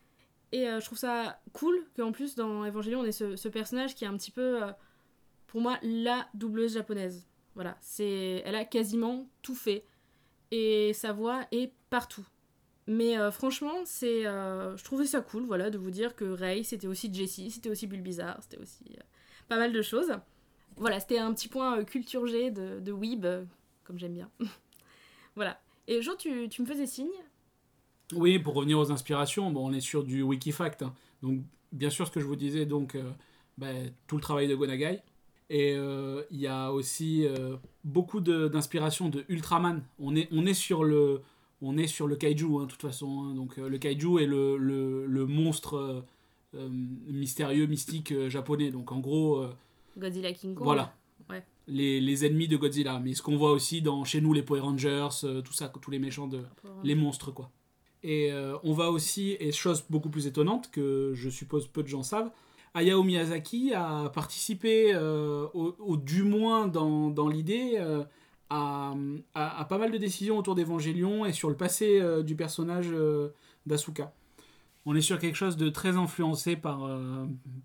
Et 0.53 0.69
euh, 0.69 0.79
je 0.79 0.85
trouve 0.85 0.99
ça 0.99 1.41
cool 1.51 1.83
qu'en 1.95 2.11
plus 2.11 2.35
dans 2.35 2.63
Evangelion, 2.63 2.99
on 2.99 3.05
ait 3.05 3.11
ce, 3.11 3.47
personnage 3.47 3.95
qui 3.95 4.05
est 4.05 4.07
un 4.07 4.15
petit 4.15 4.29
peu, 4.29 4.61
euh, 4.63 4.71
pour 5.47 5.61
moi, 5.61 5.79
la 5.81 6.27
doubleuse 6.35 6.75
japonaise. 6.75 7.27
Voilà, 7.55 7.75
c'est, 7.81 8.43
elle 8.45 8.55
a 8.55 8.63
quasiment 8.63 9.27
tout 9.41 9.55
fait. 9.55 9.83
Et 10.51 10.93
sa 10.93 11.11
voix 11.11 11.41
est 11.51 11.73
partout. 11.89 12.25
Mais 12.85 13.17
euh, 13.17 13.31
franchement, 13.31 13.81
c'est, 13.85 14.25
je 14.25 14.83
trouvais 14.83 15.07
ça 15.07 15.21
cool, 15.21 15.43
voilà, 15.43 15.71
de 15.71 15.79
vous 15.79 15.89
dire 15.89 16.15
que 16.15 16.25
Rei, 16.25 16.61
c'était 16.63 16.87
aussi 16.87 17.11
Jessie, 17.11 17.49
c'était 17.49 17.71
aussi 17.71 17.87
Bulbizarre, 17.87 18.37
c'était 18.43 18.59
aussi 18.59 18.95
pas 19.47 19.57
mal 19.57 19.73
de 19.73 19.81
choses. 19.81 20.13
Voilà, 20.75 20.99
c'était 20.99 21.17
un 21.17 21.33
petit 21.33 21.47
point 21.47 21.83
culture 21.83 22.27
G 22.27 22.51
de, 22.51 22.91
Weeb, 22.91 23.25
comme 23.85 23.97
j'aime 23.97 24.13
bien. 24.13 24.29
voilà. 25.35 25.59
Et 25.87 26.03
Jo, 26.03 26.15
tu, 26.15 26.47
tu 26.47 26.61
me 26.61 26.67
faisais 26.67 26.85
signe 26.85 27.09
Oui, 28.13 28.37
pour 28.39 28.53
revenir 28.53 28.77
aux 28.79 28.91
inspirations, 28.91 29.49
bon, 29.51 29.69
on 29.69 29.73
est 29.73 29.79
sur 29.79 30.03
du 30.03 30.21
Wikifact. 30.21 30.83
hein. 30.83 30.93
Donc, 31.21 31.39
bien 31.71 31.89
sûr, 31.89 32.05
ce 32.05 32.11
que 32.11 32.19
je 32.19 32.25
vous 32.25 32.35
disais, 32.35 32.65
donc, 32.65 32.95
euh, 32.95 33.11
ben, 33.57 33.91
tout 34.07 34.15
le 34.17 34.21
travail 34.21 34.47
de 34.47 34.55
Gonagai. 34.55 34.99
Et 35.49 35.73
euh, 35.75 36.23
il 36.31 36.39
y 36.39 36.47
a 36.47 36.71
aussi 36.71 37.25
euh, 37.25 37.55
beaucoup 37.83 38.19
d'inspiration 38.21 39.09
de, 39.09 39.25
Ultraman. 39.29 39.83
On 39.99 40.15
est, 40.15 40.27
on 40.31 40.45
est 40.45 40.53
sur 40.53 40.83
le, 40.83 41.21
on 41.61 41.77
est 41.77 41.87
sur 41.87 42.07
le 42.07 42.15
kaiju, 42.15 42.57
hein, 42.59 42.61
de 42.63 42.65
toute 42.67 42.81
façon. 42.81 43.23
hein. 43.23 43.35
Donc, 43.35 43.57
le 43.57 43.77
kaiju 43.77 44.19
est 44.19 44.25
le, 44.27 44.57
le, 44.57 45.05
le 45.05 45.25
monstre 45.25 46.03
mystérieux, 46.53 47.65
mystique 47.65 48.13
japonais. 48.29 48.69
Donc, 48.71 48.91
en 48.91 48.99
gros, 48.99 49.43
Godzilla 49.97 50.33
King 50.33 50.53
Kong. 50.55 50.63
voilà. 50.65 50.93
Ouais. 51.29 51.43
Les, 51.67 51.99
les 52.01 52.25
ennemis 52.25 52.47
de 52.47 52.57
Godzilla. 52.57 52.99
Mais 52.99 53.13
ce 53.13 53.21
qu'on 53.21 53.37
voit 53.37 53.51
aussi 53.51 53.81
dans 53.81 54.03
chez 54.03 54.21
nous, 54.21 54.33
les 54.33 54.43
Power 54.43 54.59
Rangers, 54.61 55.07
tout 55.43 55.53
ça, 55.53 55.69
tous 55.81 55.91
les 55.91 55.99
méchants 55.99 56.27
de, 56.27 56.41
les 56.83 56.95
monstres 56.95 57.31
quoi. 57.31 57.49
Et 58.03 58.31
euh, 58.33 58.57
on 58.63 58.73
va 58.73 58.91
aussi, 58.91 59.37
et 59.39 59.51
chose 59.51 59.83
beaucoup 59.89 60.09
plus 60.09 60.27
étonnante 60.27 60.69
que 60.71 61.11
je 61.15 61.29
suppose 61.29 61.67
peu 61.67 61.83
de 61.83 61.87
gens 61.87 62.03
savent, 62.03 62.31
Hayao 62.73 63.03
Miyazaki 63.03 63.73
a 63.73 64.09
participé, 64.09 64.93
euh, 64.93 65.45
au, 65.53 65.95
du 65.95 66.23
moins 66.23 66.67
dans, 66.67 67.09
dans 67.09 67.27
l'idée, 67.29 67.75
euh, 67.77 68.03
à, 68.49 68.93
à- 69.35 69.65
pas 69.65 69.77
mal 69.77 69.91
de 69.91 69.97
décisions 69.97 70.37
autour 70.37 70.55
d'Evangélion 70.55 71.25
et 71.25 71.31
sur 71.33 71.49
le 71.49 71.55
passé 71.55 71.99
euh, 72.01 72.23
du 72.23 72.35
personnage 72.35 72.87
d'Asuka. 73.65 74.13
On 74.85 74.95
est 74.95 75.01
sur 75.01 75.17
quelque 75.17 75.35
chose 75.35 75.55
de 75.55 75.69
très 75.69 75.95
influencé 75.95 76.57
par, 76.57 76.89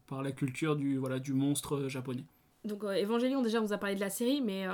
par 0.06 0.22
la 0.22 0.30
culture 0.30 0.76
du, 0.76 0.98
voilà, 0.98 1.18
du 1.18 1.32
monstre 1.32 1.88
japonais. 1.88 2.24
Donc 2.64 2.84
Evangelion, 2.84 3.42
déjà, 3.42 3.60
on 3.60 3.64
vous 3.64 3.72
a 3.72 3.78
parlé 3.78 3.96
de 3.96 4.00
la 4.00 4.10
série, 4.10 4.40
mais 4.40 4.66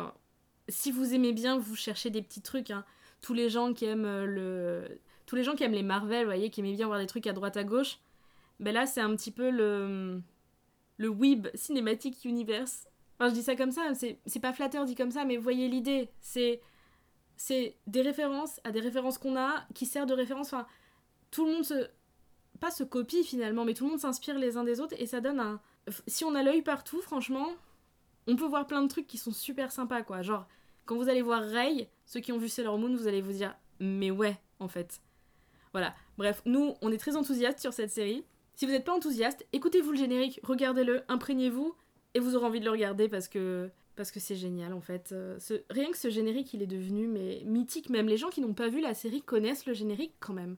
si 0.68 0.90
vous 0.92 1.14
aimez 1.14 1.32
bien, 1.32 1.56
vous 1.58 1.74
cherchez 1.74 2.10
des 2.10 2.20
petits 2.20 2.42
trucs. 2.42 2.70
hein. 2.70 2.84
Tous 3.22 3.32
les 3.32 3.48
gens 3.48 3.72
qui 3.72 3.86
aiment 3.86 4.24
le, 4.24 4.84
tous 5.26 5.36
les 5.36 5.44
gens 5.44 5.54
qui 5.54 5.64
aiment 5.64 5.72
les 5.72 5.82
Marvel, 5.82 6.20
vous 6.20 6.30
voyez, 6.30 6.50
qui 6.50 6.60
aiment 6.60 6.74
bien 6.74 6.86
voir 6.86 6.98
des 6.98 7.06
trucs 7.06 7.26
à 7.26 7.32
droite 7.32 7.56
à 7.56 7.64
gauche, 7.64 7.98
ben 8.60 8.72
là, 8.72 8.86
c'est 8.86 9.00
un 9.00 9.14
petit 9.16 9.30
peu 9.30 9.50
le 9.50 10.20
le 10.96 11.08
Weeb 11.08 11.48
Cinematic 11.54 12.24
Universe. 12.24 12.86
Enfin, 13.18 13.30
je 13.30 13.34
dis 13.34 13.42
ça 13.42 13.56
comme 13.56 13.72
ça, 13.72 13.94
c'est 13.94 14.18
c'est 14.26 14.40
pas 14.40 14.52
flatteur 14.52 14.84
dit 14.84 14.94
comme 14.94 15.10
ça, 15.10 15.24
mais 15.24 15.36
vous 15.36 15.42
voyez 15.42 15.68
l'idée. 15.68 16.10
C'est 16.20 16.60
c'est 17.36 17.76
des 17.86 18.02
références 18.02 18.60
à 18.64 18.70
des 18.70 18.80
références 18.80 19.18
qu'on 19.18 19.36
a, 19.36 19.66
qui 19.74 19.86
servent 19.86 20.08
de 20.08 20.14
référence. 20.14 20.52
Enfin, 20.52 20.66
tout 21.30 21.46
le 21.46 21.52
monde 21.52 21.64
se 21.64 21.88
pas 22.60 22.70
se 22.70 22.84
copie 22.84 23.24
finalement, 23.24 23.64
mais 23.64 23.74
tout 23.74 23.84
le 23.84 23.90
monde 23.90 24.00
s'inspire 24.00 24.38
les 24.38 24.56
uns 24.56 24.64
des 24.64 24.80
autres 24.80 24.94
et 24.98 25.06
ça 25.06 25.20
donne 25.20 25.40
un. 25.40 25.60
Si 26.06 26.24
on 26.24 26.34
a 26.34 26.42
l'œil 26.42 26.62
partout, 26.62 27.00
franchement, 27.02 27.48
on 28.26 28.36
peut 28.36 28.46
voir 28.46 28.66
plein 28.66 28.82
de 28.82 28.88
trucs 28.88 29.06
qui 29.06 29.18
sont 29.18 29.32
super 29.32 29.72
sympas, 29.72 30.02
quoi. 30.02 30.22
Genre, 30.22 30.46
quand 30.86 30.96
vous 30.96 31.08
allez 31.08 31.22
voir 31.22 31.42
Ray, 31.42 31.88
ceux 32.06 32.20
qui 32.20 32.32
ont 32.32 32.38
vu 32.38 32.48
Sailor 32.48 32.78
Moon, 32.78 32.94
vous 32.94 33.06
allez 33.06 33.20
vous 33.20 33.32
dire, 33.32 33.54
mais 33.80 34.10
ouais, 34.10 34.38
en 34.60 34.68
fait. 34.68 35.00
Voilà. 35.74 35.94
Bref, 36.16 36.40
nous, 36.46 36.74
on 36.80 36.90
est 36.90 36.96
très 36.98 37.16
enthousiastes 37.16 37.58
sur 37.58 37.74
cette 37.74 37.90
série. 37.90 38.24
Si 38.54 38.64
vous 38.64 38.72
n'êtes 38.72 38.84
pas 38.86 38.94
enthousiaste, 38.94 39.44
écoutez-vous 39.52 39.90
le 39.90 39.98
générique, 39.98 40.40
regardez-le, 40.44 41.02
imprégnez-vous, 41.08 41.74
et 42.14 42.20
vous 42.20 42.36
aurez 42.36 42.46
envie 42.46 42.60
de 42.60 42.64
le 42.64 42.70
regarder 42.70 43.08
parce 43.08 43.28
que 43.28 43.68
parce 43.96 44.10
que 44.10 44.18
c'est 44.20 44.34
génial 44.36 44.72
en 44.72 44.80
fait. 44.80 45.10
Euh, 45.12 45.36
ce- 45.38 45.62
rien 45.70 45.90
que 45.90 45.96
ce 45.98 46.08
générique, 46.10 46.54
il 46.54 46.62
est 46.62 46.66
devenu 46.68 47.06
mais 47.08 47.42
mythique. 47.46 47.90
Même 47.90 48.06
les 48.08 48.16
gens 48.16 48.28
qui 48.28 48.40
n'ont 48.40 48.54
pas 48.54 48.68
vu 48.68 48.80
la 48.80 48.94
série 48.94 49.22
connaissent 49.22 49.66
le 49.66 49.72
générique 49.74 50.14
quand 50.20 50.32
même. 50.32 50.56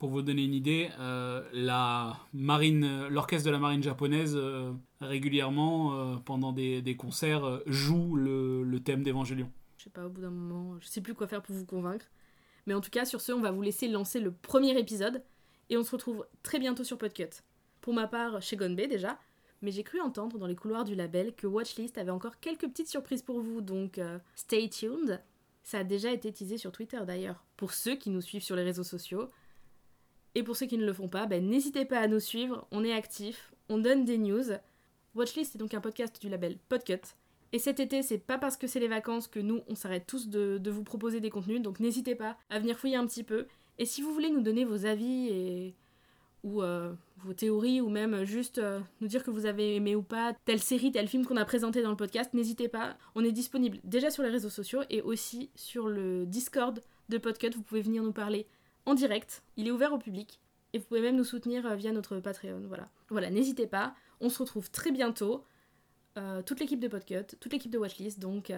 Pour 0.00 0.08
vous 0.10 0.22
donner 0.22 0.44
une 0.44 0.54
idée, 0.54 0.90
euh, 1.00 1.42
la 1.52 2.16
marine, 2.32 3.06
l'orchestre 3.08 3.46
de 3.46 3.52
la 3.52 3.58
marine 3.60 3.82
japonaise 3.82 4.34
euh, 4.36 4.72
régulièrement 5.00 6.16
pendant 6.24 6.52
des, 6.52 6.82
des 6.82 6.96
concerts 6.96 7.60
joue 7.66 8.16
le, 8.16 8.62
le 8.64 8.80
thème 8.80 9.02
d'Evangelion. 9.02 9.50
Je 9.78 9.84
sais 9.84 9.90
pas, 9.90 10.04
au 10.06 10.08
bout 10.10 10.20
d'un 10.20 10.30
moment, 10.30 10.76
je 10.80 10.86
sais 10.88 11.00
plus 11.00 11.14
quoi 11.14 11.26
faire 11.26 11.42
pour 11.42 11.54
vous 11.54 11.64
convaincre. 11.66 12.06
Mais 12.66 12.74
en 12.74 12.80
tout 12.80 12.90
cas, 12.90 13.04
sur 13.04 13.20
ce, 13.20 13.32
on 13.32 13.40
va 13.40 13.50
vous 13.50 13.62
laisser 13.62 13.88
lancer 13.88 14.20
le 14.20 14.32
premier 14.32 14.78
épisode. 14.78 15.22
Et 15.70 15.76
on 15.76 15.84
se 15.84 15.92
retrouve 15.92 16.26
très 16.42 16.58
bientôt 16.58 16.84
sur 16.84 16.98
Podcut. 16.98 17.42
Pour 17.80 17.94
ma 17.94 18.06
part, 18.06 18.40
chez 18.42 18.56
Gonbe 18.56 18.76
déjà. 18.76 19.18
Mais 19.62 19.70
j'ai 19.70 19.82
cru 19.82 20.00
entendre 20.00 20.38
dans 20.38 20.46
les 20.46 20.56
couloirs 20.56 20.84
du 20.84 20.94
label 20.94 21.34
que 21.34 21.46
Watchlist 21.46 21.96
avait 21.96 22.10
encore 22.10 22.38
quelques 22.40 22.68
petites 22.68 22.88
surprises 22.88 23.22
pour 23.22 23.40
vous. 23.40 23.60
Donc, 23.60 23.98
euh, 23.98 24.18
stay 24.34 24.68
tuned. 24.68 25.22
Ça 25.62 25.78
a 25.78 25.84
déjà 25.84 26.12
été 26.12 26.30
teasé 26.32 26.58
sur 26.58 26.72
Twitter 26.72 27.00
d'ailleurs. 27.06 27.44
Pour 27.56 27.72
ceux 27.72 27.96
qui 27.96 28.10
nous 28.10 28.20
suivent 28.20 28.42
sur 28.42 28.56
les 28.56 28.62
réseaux 28.62 28.84
sociaux. 28.84 29.30
Et 30.34 30.42
pour 30.42 30.56
ceux 30.56 30.66
qui 30.66 30.76
ne 30.76 30.84
le 30.84 30.92
font 30.92 31.08
pas, 31.08 31.26
ben, 31.26 31.48
n'hésitez 31.48 31.84
pas 31.84 32.00
à 32.00 32.08
nous 32.08 32.20
suivre, 32.20 32.66
on 32.72 32.84
est 32.84 32.92
actifs, 32.92 33.54
on 33.68 33.78
donne 33.78 34.04
des 34.04 34.18
news. 34.18 34.44
Watchlist 35.14 35.54
est 35.54 35.58
donc 35.58 35.74
un 35.74 35.80
podcast 35.80 36.20
du 36.20 36.28
label 36.28 36.58
Podcut. 36.68 37.00
Et 37.54 37.60
cet 37.60 37.78
été, 37.78 38.02
c'est 38.02 38.18
pas 38.18 38.36
parce 38.36 38.56
que 38.56 38.66
c'est 38.66 38.80
les 38.80 38.88
vacances 38.88 39.28
que 39.28 39.38
nous, 39.38 39.60
on 39.68 39.76
s'arrête 39.76 40.08
tous 40.08 40.28
de, 40.28 40.60
vous 40.68 40.82
proposer 40.82 41.20
des 41.20 41.30
contenus, 41.30 41.62
donc 41.62 41.78
n'hésitez 41.78 42.16
pas 42.16 42.36
à 42.50 42.58
venir 42.58 42.76
fouiller 42.76 42.96
un 42.96 43.06
petit 43.06 43.22
peu. 43.22 43.46
Et 43.78 43.86
si 43.86 44.02
vous 44.02 44.12
voulez 44.12 44.28
nous 44.28 44.40
donner 44.40 44.64
vos 44.64 44.86
avis 44.86 45.72
ou 46.42 46.62
euh, 46.62 46.92
vos 47.18 47.32
théories 47.32 47.80
ou 47.80 47.90
même 47.90 48.24
juste 48.24 48.58
euh, 48.58 48.80
nous 49.00 49.06
dire 49.06 49.22
que 49.22 49.30
vous 49.30 49.46
avez 49.46 49.76
aimé 49.76 49.94
ou 49.94 50.02
pas 50.02 50.34
telle 50.44 50.58
série, 50.58 50.90
tel 50.90 51.06
film 51.06 51.24
qu'on 51.24 51.36
a 51.36 51.44
présenté 51.44 51.80
dans 51.80 51.90
le 51.90 51.96
podcast, 51.96 52.34
n'hésitez 52.34 52.66
pas. 52.66 52.96
On 53.14 53.22
est 53.22 53.30
disponible 53.30 53.78
déjà 53.84 54.10
sur 54.10 54.24
les 54.24 54.30
réseaux 54.30 54.50
sociaux 54.50 54.80
et 54.90 55.00
aussi 55.00 55.48
sur 55.54 55.86
le 55.86 56.26
Discord 56.26 56.82
de 57.08 57.18
Podcut. 57.18 57.50
Vous 57.54 57.62
pouvez 57.62 57.82
venir 57.82 58.02
nous 58.02 58.12
parler 58.12 58.48
en 58.84 58.94
direct. 58.94 59.44
Il 59.56 59.68
est 59.68 59.70
ouvert 59.70 59.92
au 59.92 59.98
public 59.98 60.40
et 60.72 60.78
vous 60.78 60.86
pouvez 60.86 61.02
même 61.02 61.14
nous 61.14 61.22
soutenir 61.22 61.66
euh, 61.66 61.76
via 61.76 61.92
notre 61.92 62.18
Patreon. 62.18 62.62
Voilà. 62.66 62.88
Voilà, 63.10 63.30
n'hésitez 63.30 63.68
pas. 63.68 63.94
On 64.20 64.28
se 64.28 64.40
retrouve 64.40 64.72
très 64.72 64.90
bientôt. 64.90 65.44
Toute 66.46 66.60
l'équipe 66.60 66.80
de 66.80 66.88
Podcut, 66.88 67.24
toute 67.40 67.52
l'équipe 67.52 67.70
de 67.70 67.78
Watchlist. 67.78 68.18
Donc, 68.20 68.52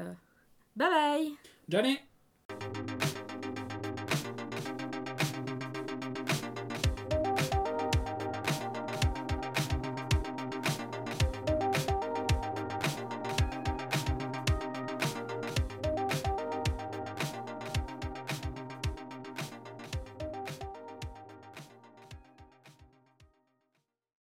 bye 0.76 0.90
bye 0.90 1.32
Johnny 1.68 1.98